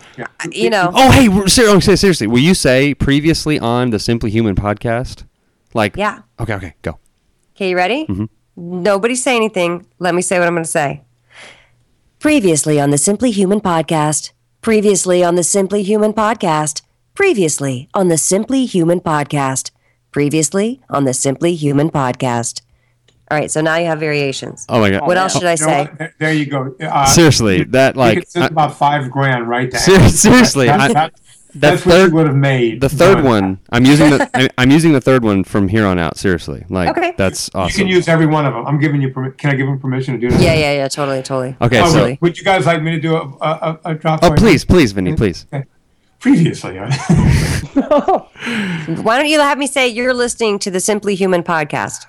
[0.51, 0.91] you know.
[0.95, 4.55] oh, hey, we're- ser- oh, ser- seriously, will you say previously on the Simply Human
[4.55, 5.25] podcast?
[5.75, 6.21] Like Yeah.
[6.41, 6.99] Okay, okay, go.
[7.55, 8.07] Okay, you ready?
[8.07, 8.25] Mm-hmm.
[8.63, 9.87] Nobody say anything.
[10.01, 11.03] Let me say what I'm going to say.
[12.19, 14.33] Previously on the Simply Human podcast.
[14.61, 16.83] Previously on the Simply Human podcast.
[17.15, 19.71] Previously on the Simply Human podcast.
[20.11, 22.63] Previously on the Simply Human podcast.
[23.31, 24.65] All right, so now you have variations.
[24.69, 25.07] Oh my god.
[25.07, 25.91] What else should I You know say?
[25.99, 26.75] There, there you go.
[26.81, 30.81] Uh, Seriously, that like could send I- about five grand right to Ser- seriously, That-
[30.81, 31.23] I- that- the
[31.61, 32.81] that's what third- you would have made.
[32.81, 35.87] the third doing one, I'm using the I, I'm using the third one from here
[35.87, 36.17] on out.
[36.17, 37.15] Seriously, like Okay.
[37.17, 37.69] that's awesome.
[37.81, 38.67] You can use every one of them.
[38.67, 39.11] I'm giving you.
[39.11, 40.41] permi- Can I give him permission to do that?
[40.41, 41.57] Yeah, yeah, yeah, totally, totally.
[41.61, 43.95] Okay, Oh, so would, would you guys like me to do a, a, a, a
[43.95, 44.21] drop?
[44.23, 44.39] oh for you?
[44.41, 45.17] please, please, Vinnie, mm-hmm.
[45.17, 45.47] please.
[46.21, 46.89] Previously, no.
[49.03, 52.07] Why don't you have me say you're listening to the Simply Human podcast,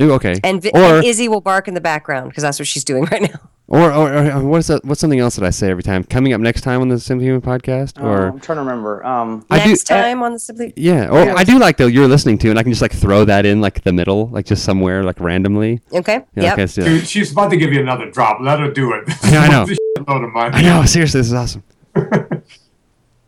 [0.00, 0.36] Ooh, okay.
[0.44, 3.04] and, Vi- or, and Izzy will bark in the background because that's what she's doing
[3.10, 3.50] right now.
[3.68, 4.84] Or or or what is that?
[4.84, 6.02] What's something else that I say every time?
[6.04, 9.04] Coming up next time on the Simply Human podcast, Oh, or I'm trying to remember.
[9.04, 10.72] Um, I do- Next time on the Simply.
[10.76, 13.24] yeah, or I do like the you're listening to, and I can just like throw
[13.26, 15.80] that in like the middle, like just somewhere like randomly.
[15.92, 16.24] Okay.
[16.34, 16.52] Yeah, yep.
[16.54, 16.88] okay, let's do that.
[16.88, 18.38] Dude, she's about to give you another drop.
[18.40, 19.04] Let her do it.
[19.22, 19.74] I know, I know.
[20.08, 20.54] Load of money.
[20.54, 21.62] I know, seriously, this is awesome.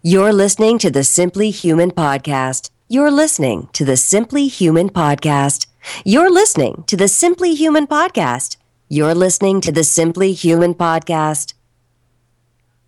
[0.03, 2.71] You're listening to the Simply Human podcast.
[2.89, 5.67] You're listening to the Simply Human podcast.
[6.05, 8.57] You're listening to the Simply Human podcast.
[8.93, 11.55] You're listening to the Simply Human podcast.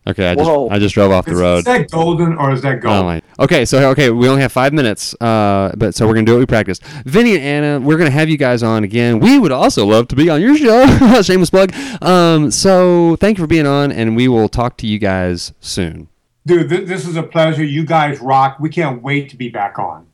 [0.05, 0.69] Okay, I just Whoa.
[0.69, 1.59] I just drove off the Is, road.
[1.59, 2.93] is that golden or is that gold?
[2.97, 3.23] Oh my.
[3.39, 6.41] Okay, so okay, we only have five minutes, uh, but so we're gonna do what
[6.41, 6.83] we practiced.
[7.07, 9.21] Vinnie and Anna, we're gonna have you guys on again.
[9.21, 10.85] We would also love to be on your show.
[11.23, 11.73] Shameless plug.
[12.03, 16.09] Um, so thank you for being on, and we will talk to you guys soon.
[16.45, 17.63] Dude, th- this is a pleasure.
[17.63, 18.57] You guys rock.
[18.59, 20.09] We can't wait to be back on.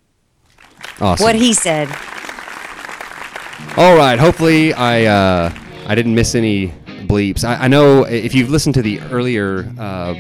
[1.00, 1.24] Awesome.
[1.24, 1.88] What he said.
[3.78, 4.18] All right.
[4.18, 5.54] Hopefully, I uh,
[5.88, 6.68] I didn't miss any
[7.06, 7.44] bleeps.
[7.44, 10.14] I, I know if you've listened to the earlier uh,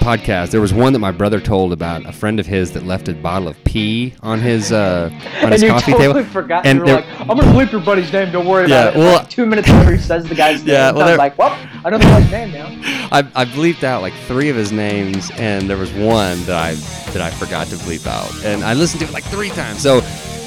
[0.00, 3.08] podcast, there was one that my brother told about a friend of his that left
[3.08, 5.10] a bottle of pee on his uh,
[5.42, 6.32] on his coffee totally table.
[6.32, 6.66] forgot.
[6.66, 8.32] And you were like, "I'm gonna bleep your buddy's name.
[8.32, 10.74] Don't worry Yeah, about it." Well- like two minutes later, he says the guy's name.
[10.74, 12.66] Yeah, and well, I was there- like, "Well, I know the guy's name now."
[13.12, 16.74] I, I bleeped out like three of his names, and there was one that I
[17.12, 19.80] that I forgot to bleep out, and I listened to it like three times.
[19.80, 19.98] So,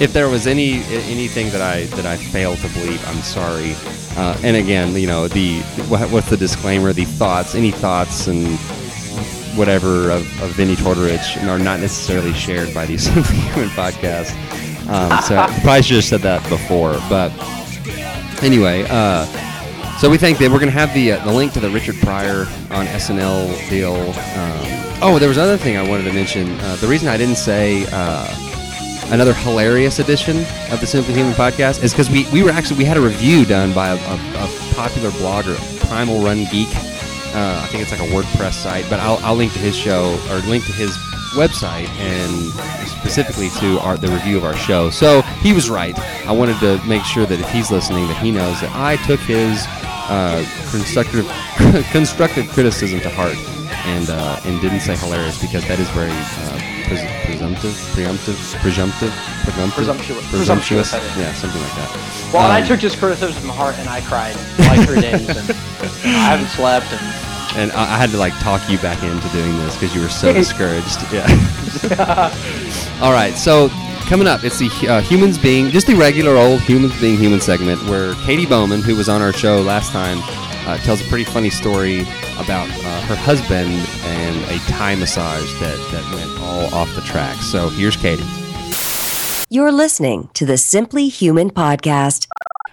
[0.02, 3.76] if there was any anything that I that I failed to bleep, I'm sorry.
[4.20, 6.92] Uh, and again, you know, the what's the disclaimer?
[6.92, 8.48] The thoughts, any thoughts, and
[9.58, 14.32] whatever of, of Vinnie Tortorich are not necessarily shared by the Simply Human podcast.
[14.90, 17.32] Um, so I probably should have said that before, but
[18.44, 18.86] anyway.
[18.90, 19.26] Uh,
[20.00, 21.96] so we think that we're going to have the uh, the link to the Richard
[22.02, 22.42] Pryor
[22.72, 23.96] on SNL deal.
[23.96, 26.60] Um, oh, there was another thing I wanted to mention.
[26.60, 28.49] Uh, the reason I didn't say uh,
[29.12, 30.38] another hilarious edition
[30.72, 33.46] of the Simply Human podcast is because we, we were actually we had a review
[33.46, 35.58] done by a, a, a popular blogger,
[35.88, 36.70] Primal Run Geek.
[37.34, 40.20] Uh, I think it's like a WordPress site, but I'll, I'll link to his show
[40.30, 40.92] or link to his
[41.36, 42.32] website and
[42.88, 44.90] specifically to our, the review of our show.
[44.90, 45.98] So he was right.
[46.28, 49.20] I wanted to make sure that if he's listening, that he knows that I took
[49.22, 49.66] his
[50.10, 51.28] uh, constructive
[51.92, 53.38] constructive criticism to heart
[53.90, 59.14] and uh, and didn't say hilarious because that is very uh, pres- presumptive, preemptive, presumptive,
[59.44, 60.30] presumptive, Presumptuous.
[60.30, 60.94] presumptuous.
[61.18, 61.90] Yeah, something like that.
[62.34, 64.36] Well, and I Um, took his criticism to my heart, and I cried
[64.70, 65.50] like three days, and
[66.06, 67.02] I haven't slept, and
[67.60, 70.10] And I, I had to like talk you back into doing this because you were
[70.14, 71.02] so discouraged.
[71.12, 71.26] Yeah.
[73.02, 73.34] All right.
[73.36, 73.70] So
[74.08, 77.82] coming up, it's the uh, humans being just the regular old humans being human segment
[77.90, 80.20] where Katy Bowman, who was on our show last time,
[80.70, 82.02] uh, tells a pretty funny story
[82.38, 83.72] about uh, her husband
[84.04, 87.36] and a Thai massage that that went all off the track.
[87.38, 88.24] So here's Katy.
[89.50, 92.28] You're listening to the Simply Human podcast.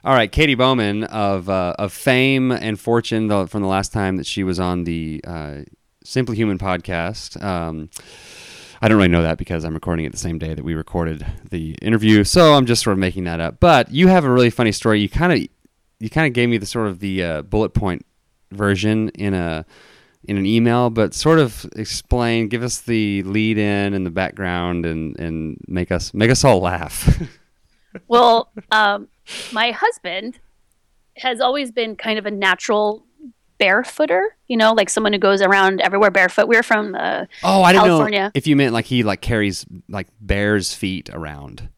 [0.05, 4.19] All right, Katy Bowman of uh, of fame and fortune the, from the last time
[4.19, 5.61] that she was on the uh,
[6.05, 7.43] Simply Human podcast.
[7.43, 7.89] Um,
[8.83, 11.27] I don't really know that because I'm recording it the same day that we recorded
[11.49, 13.59] the interview, so I'm just sort of making that up.
[13.59, 15.01] But you have a really funny story.
[15.01, 15.49] You kind of
[16.01, 18.05] you kind of gave me the sort of the uh, bullet point
[18.53, 19.65] version in a
[20.25, 24.85] in an email, but sort of explain, give us the lead in and the background,
[24.85, 27.21] and and make us make us all laugh.
[28.09, 29.09] Well, um,
[29.53, 30.39] my husband
[31.17, 33.05] has always been kind of a natural
[33.59, 36.47] barefooter, you know, like someone who goes around everywhere barefoot.
[36.47, 40.09] We're from uh, Oh, I didn't know if you meant like he like carries like
[40.21, 41.71] bear's feet around.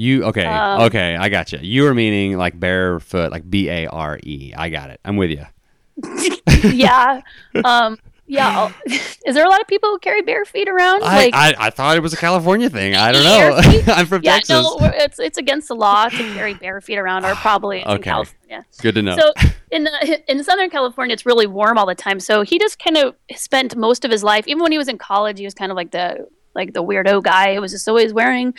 [0.00, 0.46] You okay?
[0.46, 1.58] Um, okay, I got you.
[1.60, 4.54] You were meaning like barefoot, like B A R E.
[4.56, 4.98] I got it.
[5.04, 5.44] I'm with you.
[6.72, 7.20] yeah,
[7.64, 8.48] um, yeah.
[8.48, 8.72] I'll-
[9.26, 11.02] Is there a lot of people who carry bare feet around?
[11.04, 12.94] I, like, I, I thought it was a California thing.
[12.94, 13.60] I don't know.
[13.92, 14.50] I'm from yeah, Texas.
[14.64, 18.02] no, it's it's against the law to carry bare feet around, or probably in Okay.
[18.04, 18.64] California.
[18.80, 19.16] Good to know.
[19.18, 19.32] So
[19.70, 22.20] in the, in Southern California, it's really warm all the time.
[22.20, 24.96] So he just kind of spent most of his life, even when he was in
[24.96, 28.12] college, he was kind of like the like the weirdo guy who was just always
[28.12, 28.54] wearing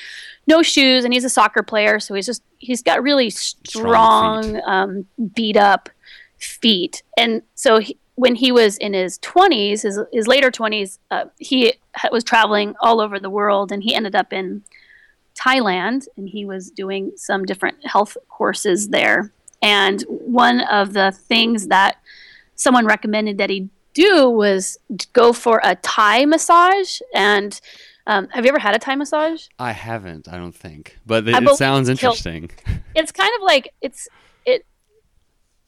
[0.47, 4.61] no shoes, and he's a soccer player, so he's just he's got really Strong strong,
[4.65, 5.89] um, beat up
[6.37, 11.25] feet, and so he, when he was in his 20s, his, his later 20s, uh,
[11.39, 14.63] he ha- was traveling all over the world and he ended up in
[15.35, 19.31] Thailand and he was doing some different health courses there.
[19.61, 21.97] And one of the things that
[22.55, 24.77] someone recommended that he do was
[25.13, 26.99] go for a Thai massage.
[27.13, 27.59] And
[28.07, 29.47] um, have you ever had a Thai massage?
[29.59, 32.49] I haven't, I don't think, but it, it sounds interesting.
[32.95, 34.07] it's kind of like it's
[34.45, 34.65] it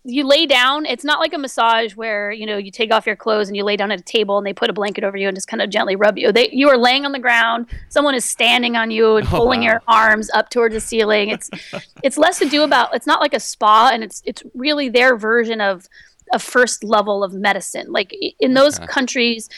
[0.05, 3.15] you lay down it's not like a massage where you know you take off your
[3.15, 5.29] clothes and you lay down at a table and they put a blanket over you
[5.29, 8.13] and just kind of gently rub you they you are laying on the ground someone
[8.13, 9.67] is standing on you and Oh, pulling wow.
[9.67, 11.49] your arms up towards the ceiling it's
[12.03, 15.15] it's less to do about it's not like a spa and it's it's really their
[15.15, 15.87] version of
[16.31, 17.91] a first level of medicine.
[17.91, 18.87] Like in those Okay.
[18.87, 19.49] countries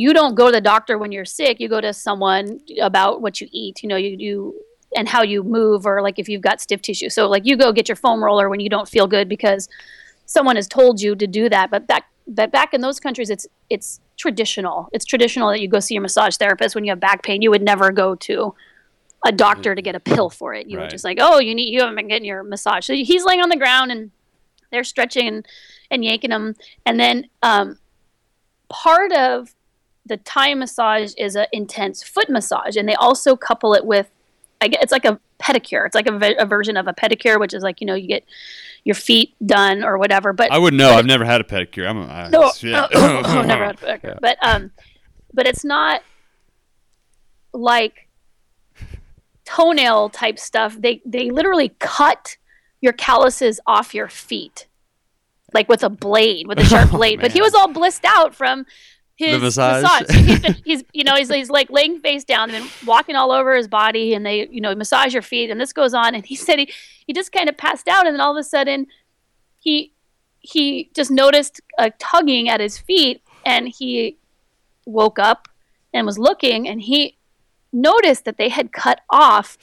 [0.00, 1.58] you don't go to the doctor when you're sick.
[1.58, 4.60] You go to someone about what you eat you know you you
[4.96, 7.10] and how you move or like if you've got stiff tissue.
[7.10, 9.68] So like you go get your foam roller when you don't feel good because
[10.26, 11.70] someone has told you to do that.
[11.70, 14.88] But back but back in those countries it's it's traditional.
[14.92, 17.42] It's traditional that you go see your massage therapist when you have back pain.
[17.42, 18.54] You would never go to
[19.26, 20.68] a doctor to get a pill for it.
[20.68, 20.84] You Right.
[20.84, 22.86] would just like oh you need you haven't been getting your massage.
[22.86, 24.10] So he's laying on the ground and
[24.70, 25.46] they're stretching and,
[25.90, 26.54] and yanking him
[26.86, 27.78] and then um,
[28.68, 29.54] part of
[30.08, 34.10] the Thai massage is an intense foot massage, and they also couple it with,
[34.60, 35.86] I get it's like a pedicure.
[35.86, 38.08] It's like a, ve- a version of a pedicure, which is like you know you
[38.08, 38.24] get
[38.84, 40.32] your feet done or whatever.
[40.32, 40.90] But I wouldn't know.
[40.90, 41.88] I've never had a pedicure.
[41.88, 42.88] I'm a, I, no, yeah.
[42.94, 44.18] oh, oh, never had a pedicure.
[44.20, 44.72] But um,
[45.32, 46.02] but it's not
[47.52, 48.08] like
[49.44, 50.76] toenail type stuff.
[50.78, 52.36] They they literally cut
[52.80, 54.66] your calluses off your feet,
[55.52, 57.20] like with a blade, with a sharp Oh, blade.
[57.20, 58.66] but he was all blissed out from
[59.16, 60.08] his massage?
[60.16, 63.32] He's, been, he's you know he's, he's like laying face down and then walking all
[63.32, 66.14] over his body, and they you know massage your feet, and this goes on.
[66.14, 66.72] And he said he
[67.06, 68.86] he just kind of passed out, and then all of a sudden
[69.58, 69.92] he
[70.40, 74.16] he just noticed a tugging at his feet and he
[74.86, 75.48] woke up
[75.92, 77.16] and was looking and he
[77.72, 79.58] noticed that they had cut off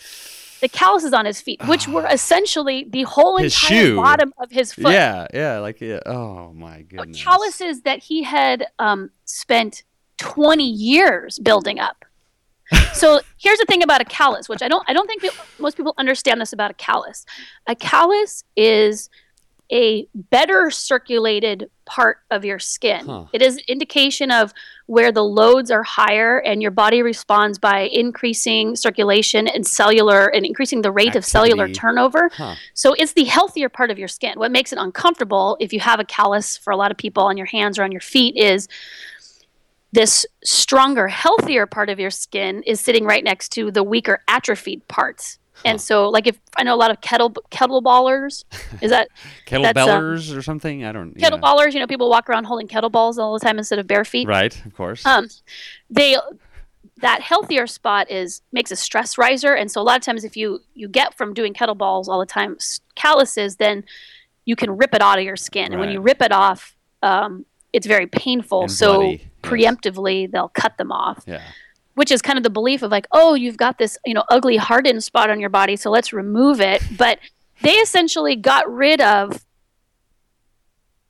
[0.61, 3.95] the calluses on his feet which were essentially the whole His entire shoe.
[3.97, 5.99] bottom of his foot Yeah, yeah, like yeah.
[6.05, 7.21] Oh my goodness.
[7.23, 9.83] calluses that he had um, spent
[10.17, 12.05] 20 years building up
[12.93, 15.77] so here's the thing about a callus which i don't i don't think people, most
[15.77, 17.25] people understand this about a callus
[17.67, 19.09] a callus is
[19.71, 23.25] a better circulated part of your skin Huh.
[23.33, 24.53] it is indication of
[24.87, 30.45] where the loads are higher and your body responds by increasing circulation and cellular and
[30.45, 32.55] increasing the rate of cellular turnover Huh.
[32.73, 34.33] so it's the healthier part of your skin.
[34.37, 37.37] What makes it uncomfortable if you have a callus for a lot of people on
[37.37, 38.67] your hands or on your feet is
[39.91, 44.85] this stronger, healthier part of your skin is sitting right next to the weaker, atrophied
[44.89, 45.39] parts.
[45.63, 48.43] And so, like, if I know a lot of kettle kettleballers,
[48.81, 49.07] is that
[49.45, 50.83] Kettlebellers or something?
[50.83, 51.17] I don't.
[51.17, 51.29] yeah.
[51.29, 51.73] kettleballers?
[51.73, 54.27] You know, people walk around holding kettlebells all the time instead of bare feet.
[54.27, 55.05] Right, of course.
[55.05, 55.29] Um,
[55.89, 56.17] they
[56.97, 60.35] that healthier spot is makes a stress riser, and so a lot of times if
[60.35, 62.57] you you get from doing kettleballs all the time
[62.95, 63.83] calluses, then
[64.45, 67.45] you can rip it out of your skin, and when you rip it off, um,
[67.73, 68.63] it's very painful.
[68.63, 69.27] And so bloody, yes.
[69.41, 71.41] preemptively, they'll cut them off, yeah.
[71.95, 74.57] Which is kind of the belief of like, oh, you've got this you know ugly
[74.57, 76.81] hardened spot on your body, so let's remove it.
[76.97, 77.19] But
[77.61, 79.43] they essentially got rid of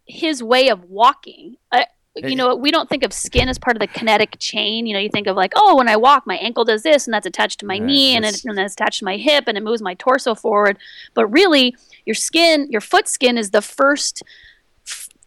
[0.06, 1.58] his way of walking.
[1.72, 1.84] Uh,
[2.16, 4.86] you know, we don't think of skin as part of the kinetic chain.
[4.88, 7.14] You know, you think of like, oh, when I walk, my ankle does this, and
[7.14, 9.46] that's attached to my Right, knee, and, it, that's- and that's attached to my hip,
[9.48, 10.78] and it moves my torso forward.
[11.14, 11.76] But really,
[12.06, 14.24] your skin, your foot skin, is the first.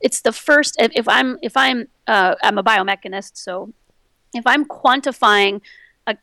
[0.01, 0.77] It's the first.
[0.81, 3.73] If, if I'm, if I'm, uh, I'm a biomechanist, so
[4.35, 5.61] if I'm quantifying
[6.07, 6.17] a,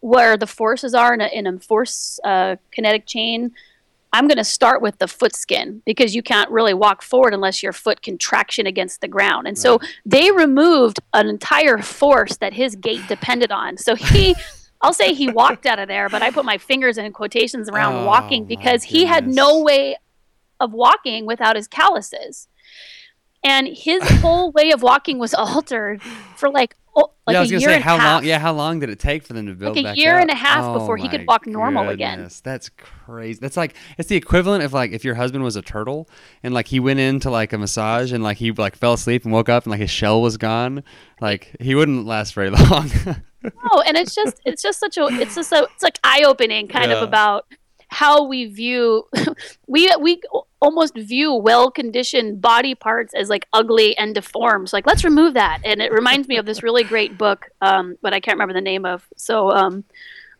[0.00, 3.52] where the forces are in a, in a force uh, kinetic chain,
[4.12, 7.62] I'm going to start with the foot skin because you can't really walk forward unless
[7.62, 9.46] your foot can traction against the ground.
[9.46, 13.76] And so they removed an entire force that his gait depended on.
[13.76, 14.34] So he,
[14.80, 17.94] I'll say he walked out of there, but I put my fingers in quotations around
[17.94, 19.96] Oh, walking because he had no way
[20.60, 22.48] of walking without his calluses.
[23.44, 26.00] And his whole way of walking was altered
[26.36, 28.24] for like, oh, like yeah, I was gonna say how long?
[28.24, 30.22] Yeah, how long did it take for them to build Like a year up?
[30.22, 32.28] and a half Oh before he could walk normal again.
[32.42, 33.38] That's crazy.
[33.40, 36.08] That's like it's the equivalent of like if your husband was a turtle
[36.42, 39.32] and like he went into like a massage and like he like fell asleep and
[39.32, 40.82] woke up and like his shell was gone.
[41.20, 42.90] Like he wouldn't last very long.
[43.42, 46.66] No, and it's just it's just such a it's just a it's like eye opening
[46.68, 46.96] kind Yeah.
[46.98, 47.46] of about
[47.96, 49.04] how we view
[49.66, 50.20] we we
[50.60, 54.68] almost view well conditioned body parts as like ugly and deformed.
[54.68, 55.60] So like let's remove that.
[55.64, 58.60] And it reminds me of this really great book, um, but I can't remember the
[58.72, 59.06] name of.
[59.16, 59.82] So um,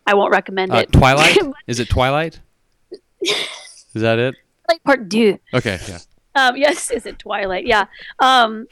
[0.05, 0.91] I won't recommend Uh, it.
[0.91, 1.37] Twilight?
[1.67, 2.39] Is it Twilight?
[3.21, 4.35] Is that it?
[4.65, 5.39] Twilight Part Two.
[5.51, 5.99] Okay, yeah.
[6.35, 7.65] Um, yes, is it Twilight?
[7.65, 7.85] Yeah.
[8.19, 8.67] Um,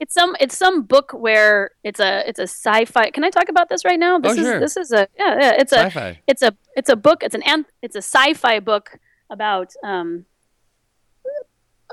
[0.00, 3.10] it's some it's some book where it's a it's a sci-fi.
[3.10, 4.18] Can I talk about this right now?
[4.18, 4.60] This Oh, is sure.
[4.60, 6.18] this is a yeah, yeah it's a Sci-fi.
[6.26, 7.22] it's a it's a book.
[7.22, 8.98] It's an anth- it's a sci-fi book
[9.30, 10.24] about um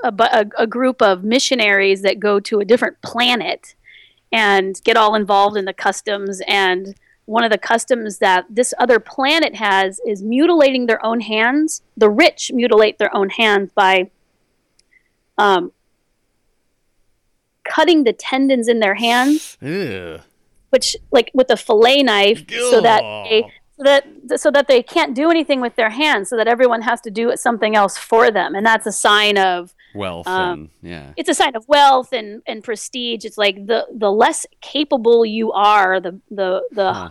[0.02, 3.74] a, a, a group of missionaries that go to a different planet
[4.32, 6.94] and get all involved in the customs and
[7.24, 11.82] one of the customs that this other planet has is mutilating their own hands.
[11.96, 14.10] The rich mutilate their own hands by
[15.36, 15.72] um,
[17.68, 20.18] cutting the tendons in their hands Ew.
[20.70, 23.42] which like with a fillet knife so that they
[23.76, 24.04] so that
[24.40, 27.32] so that they can't do anything with their hands so that everyone has to do
[27.36, 31.12] something else for them and that's a sign of Wealth Um, and yeah.
[31.16, 35.50] it's a sign of wealth and, and prestige it's like the the less capable you
[35.52, 37.10] are the the the Huh.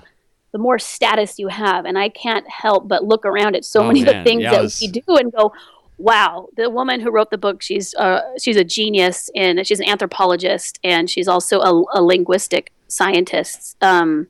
[0.52, 3.88] the more status you have and i can't help but look around at so Oh,
[3.88, 5.54] many of the things Yeah, that was- we do and go
[5.98, 9.90] wow the woman who wrote the book she's uh, she's a genius and she's an
[9.90, 14.28] anthropologist and she's also a, a linguistic scientist um,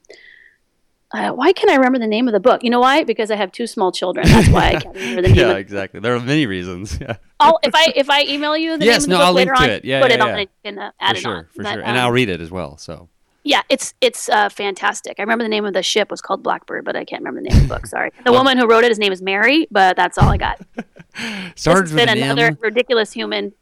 [1.14, 2.66] uh, why can't I remember the name of the book?
[2.66, 3.06] You know why?
[3.06, 4.28] Because I have two small children.
[4.28, 5.38] That's why I can't remember the name.
[5.38, 6.02] Yeah, exactly.
[6.02, 7.00] There are many reasons.
[7.00, 7.16] Yeah.
[7.40, 9.34] I'll, if I if I email you the Yes, name of no, the book I'll
[9.34, 9.86] later on, it.
[9.86, 10.34] Yeah, put yeah, it on yeah.
[10.34, 11.46] and you can uh, add for it sure, on.
[11.46, 11.82] for But, sure.
[11.84, 12.78] And um, I'll read it as well.
[12.78, 13.08] So
[13.48, 15.16] yeah, it's it's uh, fantastic.
[15.20, 17.50] I remember the name of the ship was called Blackbird, but I can't remember the
[17.50, 17.88] name of the book.
[17.88, 18.12] Sorry.
[18.26, 20.60] The woman who wrote it, his name is Mary, but that's all I got.
[21.56, 22.58] started this with has an been another M.
[22.62, 23.54] ridiculous human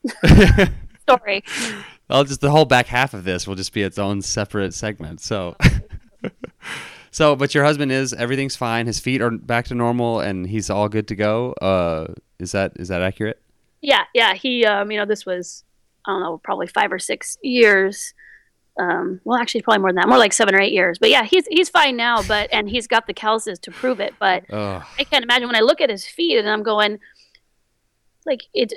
[1.01, 1.43] story.
[2.09, 5.21] Well, just the whole back half of this will just be its own separate segment.
[5.21, 5.55] So,
[7.11, 8.87] so, but your husband is everything's fine.
[8.87, 11.53] His feet are back to normal, and he's all good to go.
[11.61, 12.07] Uh,
[12.39, 13.39] is that is that accurate?
[13.81, 14.33] Yeah, yeah.
[14.33, 15.63] He, um, you know, this was
[16.07, 18.14] I don't know, probably five or six years.
[18.77, 20.97] Um, well, actually, probably more than that, more like seven or eight years.
[20.99, 22.21] But yeah, he's he's fine now.
[22.23, 24.13] But and he's got the calluses to prove it.
[24.19, 26.99] But Oh, I can't imagine when I look at his feet and I'm going,
[28.25, 28.73] like it.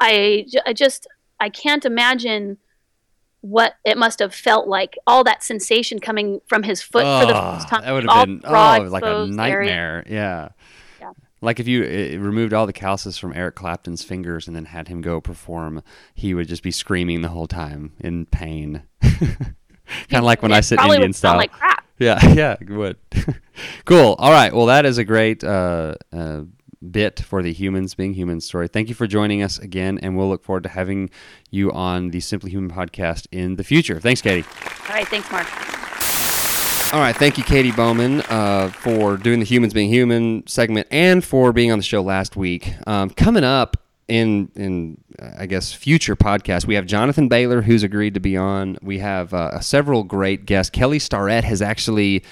[0.00, 1.06] I I just
[1.40, 2.58] I can't imagine
[3.40, 4.96] what it must have felt like.
[5.06, 7.82] All that sensation coming from his foot for the first time.
[7.82, 9.66] that would have been oh, like a exposed area.
[9.70, 10.04] nightmare.
[10.08, 10.48] Yeah.
[11.40, 14.88] Like if you uh, removed all the calluses from Eric Clapton's fingers and then had
[14.88, 15.82] him go perform,
[16.14, 18.82] he would just be screaming the whole time in pain.
[19.02, 19.54] kind
[20.12, 21.36] of like when I sit Indian would sound style.
[21.36, 21.84] like crap.
[21.98, 22.98] Yeah, yeah, it would.
[23.86, 24.16] cool.
[24.18, 24.52] All right.
[24.52, 26.42] Well, that is a great uh, uh,
[26.90, 28.68] bit for the humans being human story.
[28.68, 31.08] Thank you for joining us again, and we'll look forward to having
[31.50, 33.98] you on the Simply Human podcast in the future.
[33.98, 34.42] Thanks, Katy.
[34.42, 35.46] All right, thanks, Mark.
[36.92, 37.16] All right.
[37.16, 41.72] Thank you, Katy Bowman, uh, for doing the humans being human segment and for being
[41.72, 42.72] on the show last week.
[42.86, 43.76] Um, coming up
[44.06, 48.36] in in uh, I guess future podcasts, we have Jonathan Bailor who's agreed to be
[48.36, 48.78] on.
[48.82, 50.70] We have uh, several great guests.
[50.70, 52.22] Kelly Starrett has actually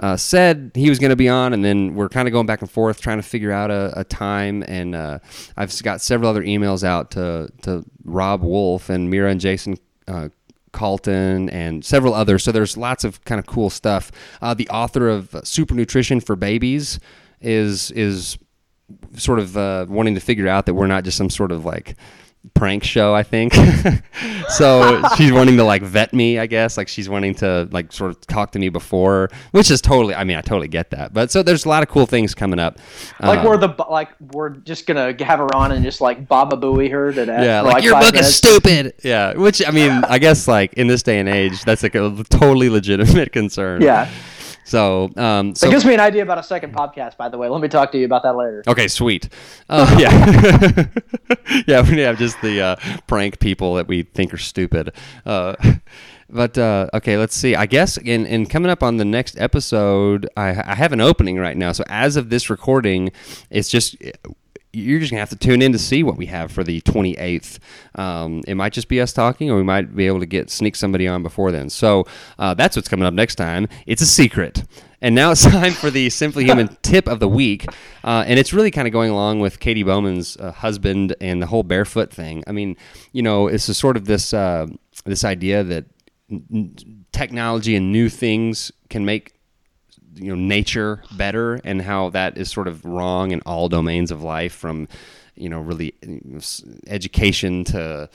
[0.00, 2.62] uh, said he was going to be on, and then we're kind of going back
[2.62, 4.64] and forth trying to figure out a, a time.
[4.66, 5.18] And uh,
[5.56, 9.78] I've got several other emails out to to Robb Wolf and Mira and Jason.
[10.08, 10.30] Uh,
[10.72, 12.44] Calton and several others.
[12.44, 14.10] So there's lots of kind of cool stuff.
[14.40, 16.98] Uh, the author of Super Nutrition for Babies
[17.40, 18.38] is is
[19.16, 21.94] sort of uh, wanting to figure out that we're not just some sort of like
[22.54, 23.14] prank show.
[23.14, 23.52] I think
[24.48, 25.02] so.
[25.16, 26.38] she's wanting to like vet me.
[26.38, 29.80] I guess like she's wanting to like sort of talk to me before, which is
[29.80, 30.14] totally.
[30.14, 31.12] I mean, I totally get that.
[31.12, 32.78] But so there's a lot of cool things coming up.
[33.20, 36.56] Like Uh, we're the like we're just gonna have her on and just like Baba
[36.56, 37.44] Booey her to death.
[37.44, 38.94] yeah, for, like, your five book is stupid.
[39.02, 42.24] Yeah, which I mean, I guess like in this day and age, that's like a
[42.30, 43.82] totally legitimate concern.
[43.82, 44.10] Yeah,
[44.68, 47.16] So, um, so it gives me an idea about a second podcast.
[47.16, 48.62] By the way, let me talk to you about that later.
[48.68, 49.30] Okay, sweet.
[49.66, 50.86] Uh, yeah,
[51.66, 51.90] yeah.
[51.90, 54.92] We have just the uh, prank people that we think are stupid.
[55.24, 55.56] Uh,
[56.28, 57.56] but uh, okay, let's see.
[57.56, 61.38] I guess in, in coming up on the next episode, I, I have an opening
[61.38, 61.72] right now.
[61.72, 63.10] So as of this recording,
[63.48, 63.96] it's just
[64.72, 67.58] you're just gonna have to tune in to see what we have for the 28th.
[67.94, 70.76] Um, it might just be us talking, or we might be able to get sneak
[70.76, 71.70] somebody on before then.
[71.70, 72.06] So
[72.38, 73.68] uh, that's what's coming up next time.
[73.86, 74.64] It's a secret.
[75.00, 77.66] And now it's time for the Simply Human tip of the week,
[78.04, 81.46] uh, and it's really kind of going along with Katy Bowman's uh, husband and the
[81.46, 82.42] whole barefoot thing.
[82.46, 82.76] I mean,
[83.12, 84.66] you know, it's a sort of this uh,
[85.04, 85.86] this idea that
[87.12, 89.37] technology and new things can make
[90.18, 94.22] you know nature better and how that is sort of wrong in all domains of
[94.22, 94.88] life from
[95.34, 95.94] you know really
[96.86, 98.08] education to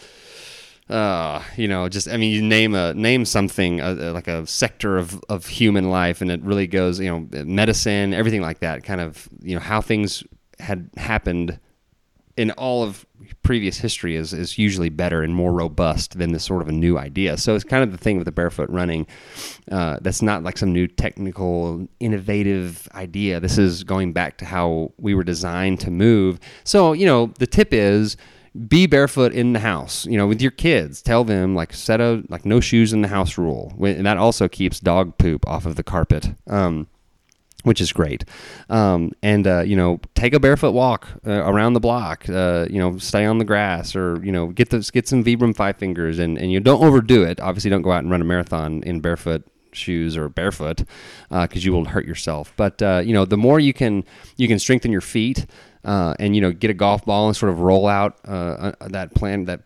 [0.90, 4.46] uh, you know, just I mean, you name a name something uh, uh, like a
[4.46, 8.84] sector of, of human life, and it really goes, you know, medicine, everything like that.
[8.84, 10.24] Kind of, you know, how things
[10.60, 11.58] had happened
[12.36, 13.06] in all of
[13.44, 16.98] previous history is, is usually better and more robust than this sort of a new
[16.98, 17.38] idea.
[17.38, 19.06] So it's kind of the thing with the barefoot running.
[19.72, 23.40] Uh, that's not like some new technical, innovative idea.
[23.40, 26.40] This is going back to how we were designed to move.
[26.64, 28.18] So, you know, the tip is
[28.68, 31.02] be barefoot in the house, you know, with your kids.
[31.02, 33.74] Tell them like set a like no shoes in the house rule.
[33.80, 36.30] And that also keeps dog poop off of the carpet.
[36.48, 36.88] Um,
[37.64, 38.26] which is great.
[38.70, 42.30] Um, and uh, you know, take a barefoot walk uh, around the block.
[42.30, 45.56] Uh, you know, stay on the grass, or you know, get those get some Vibram
[45.56, 47.40] five fingers, and and you don't overdo it.
[47.40, 50.84] Obviously, don't go out and run a marathon in barefoot shoes or barefoot
[51.30, 52.54] because uh, you will hurt yourself.
[52.56, 54.04] But uh, you know, the more you can
[54.38, 55.46] you can strengthen your feet.
[55.86, 59.44] Uh, and you know, get a golf ball and sort of roll out that plan
[59.44, 59.60] that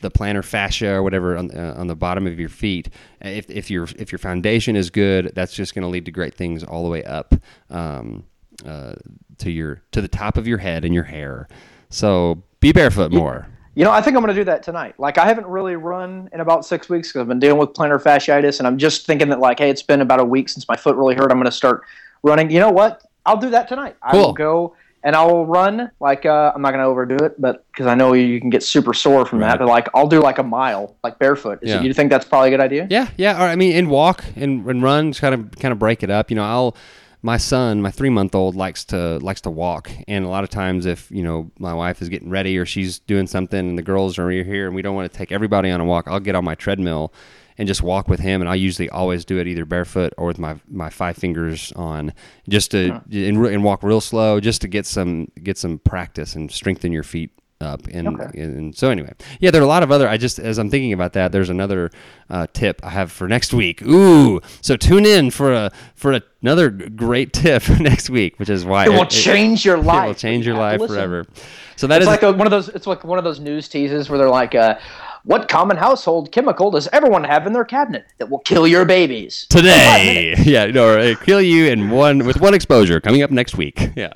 [0.00, 2.88] the plantar fascia or whatever on, uh, on the bottom of your feet.
[3.20, 6.34] If, if your if your foundation is good, that's just going to lead to great
[6.34, 7.34] things all the way up
[7.70, 8.24] um,
[8.64, 8.94] uh,
[9.38, 11.48] to your to the top of your head and your hair.
[11.90, 13.48] So be barefoot more.
[13.74, 14.98] You know, I think I'm going to do that tonight.
[14.98, 18.02] Like, I haven't really run in about six weeks because I've been dealing with plantar
[18.02, 20.74] fasciitis, and I'm just thinking that, like, hey, it's been about a week since my
[20.74, 21.30] foot really hurt.
[21.30, 21.84] I'm going to start
[22.24, 22.50] running.
[22.50, 23.04] You know what?
[23.24, 23.94] I'll do that tonight.
[24.10, 24.20] Cool.
[24.20, 24.74] I will go
[25.04, 28.12] and I will run like uh, I'm not gonna overdo it, but because I know
[28.14, 29.48] you can get super sore from Right.
[29.50, 29.58] that.
[29.58, 31.60] But like I'll do like a mile, like barefoot.
[31.62, 31.80] Is Yeah.
[31.80, 32.86] it, you think that's probably a good idea?
[32.90, 33.38] Yeah, yeah.
[33.42, 36.10] Or I mean, and walk and, and run, just kind of kind of break it
[36.10, 36.30] up.
[36.30, 36.76] You know, I'll
[37.20, 40.50] my son, my three month old, likes to likes to walk, and a lot of
[40.50, 43.82] times, if you know my wife is getting ready or she's doing something, and the
[43.82, 46.36] girls are here, and we don't want to take everybody on a walk, I'll get
[46.36, 47.12] on my treadmill
[47.58, 50.38] and just walk with him, and I usually always do it either barefoot or with
[50.38, 52.12] my my five fingers on,
[52.48, 56.34] just to and, re- and walk real slow, just to get some get some practice
[56.34, 57.30] and strengthen your feet
[57.60, 58.40] up and, Okay.
[58.40, 60.92] and so anyway yeah there are a lot of other i just as i'm thinking
[60.92, 61.90] about that there's another
[62.30, 66.22] uh, tip i have for next week ooh so tune in for a for a,
[66.40, 70.04] another great tip for next week which is why It will change your life.
[70.04, 70.94] it will change your You life listen.
[70.94, 71.26] forever
[71.74, 72.68] so that It's is like a, one of those.
[72.68, 74.78] It's like one of those news teases where they're like, uh,
[75.24, 79.46] "What common household chemical does everyone have in their cabinet that will kill your babies?"
[79.50, 84.12] today yeah no kill you in one with one exposure coming up next week yeah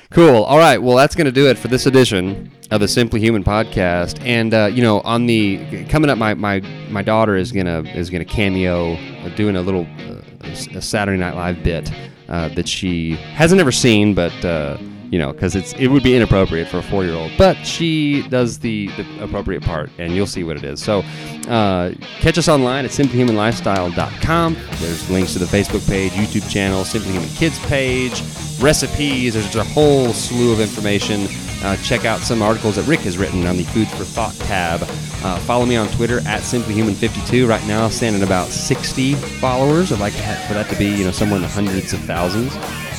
[0.09, 0.43] Cool.
[0.43, 0.81] All right.
[0.81, 4.25] Well, that's going to do it for this edition of the Simply Human podcast.
[4.25, 8.09] And uh, you know, on the coming up, my my my daughter is gonna is
[8.09, 11.91] gonna cameo, uh, doing a little uh, a Saturday Night Live bit
[12.29, 14.77] uh, that she hasn't ever seen, but uh,
[15.11, 17.31] you know, because it's it would be inappropriate for a four year old.
[17.37, 20.81] But she does the the appropriate part, and you'll see what it is.
[20.83, 21.03] So.
[21.47, 24.53] Uh, catch us online at simplyhumanlifestyle.com.
[24.79, 28.21] There's links to the Facebook page, YouTube channel, Simply Human Kids page,
[28.59, 29.33] recipes.
[29.33, 31.27] There's a whole slew of information.
[31.63, 34.81] Uh, check out some articles that Rick has written on the Food for Thought tab.
[35.23, 37.47] Uh, follow me on Twitter at simplyhuman52.
[37.47, 39.91] Right now, I'm standing about 60 followers.
[39.91, 42.53] I'd like for that to be, you know, somewhere in the hundreds of thousands.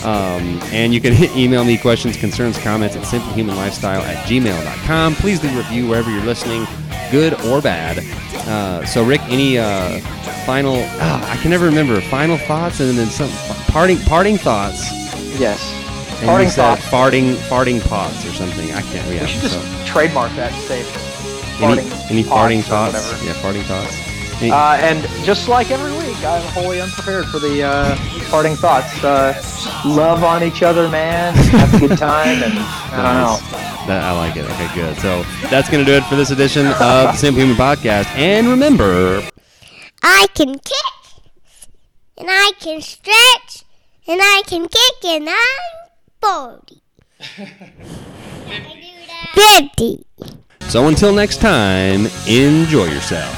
[0.04, 5.14] Um, and you can email me questions, concerns, comments at simplyhumanlifestyle at gmail.com.
[5.16, 6.66] Please leave a review wherever you're listening,
[7.10, 7.98] good or bad.
[8.48, 9.98] Uh, so, Rick, any uh,
[10.46, 10.76] final?
[11.00, 12.00] ah, I can never remember.
[12.02, 13.30] Final thoughts, and then some
[13.72, 14.90] parting parting thoughts.
[15.38, 15.74] Yes.
[16.20, 16.82] And Parting thoughts.
[16.86, 18.72] farting farting pots or something.
[18.72, 19.06] I can't.
[19.12, 19.22] Yeah.
[19.22, 20.80] We should just so, trademark that and say
[21.62, 22.94] any farting any pots farting thoughts?
[22.94, 23.24] whatever.
[23.24, 23.96] Yeah, farting thoughts.
[24.40, 27.96] Any- Uh, and just like every week, I'm wholly unprepared for the uh,
[28.30, 29.02] parting thoughts.
[29.02, 29.34] Uh,
[29.84, 31.34] love on each other, man.
[31.34, 33.58] Have a good time, and I don't know.
[33.88, 34.44] That, I like it.
[34.44, 34.96] Okay, good.
[34.98, 38.06] So that's going to do it for this edition of the Simple Human Podcast.
[38.16, 39.22] And remember,
[40.02, 41.22] I can kick,
[42.18, 43.64] and I can stretch,
[44.06, 45.88] and I can kick, and I'm
[46.20, 46.82] 40.
[49.34, 50.04] 50.
[50.68, 53.34] so until next time, enjoy yourself.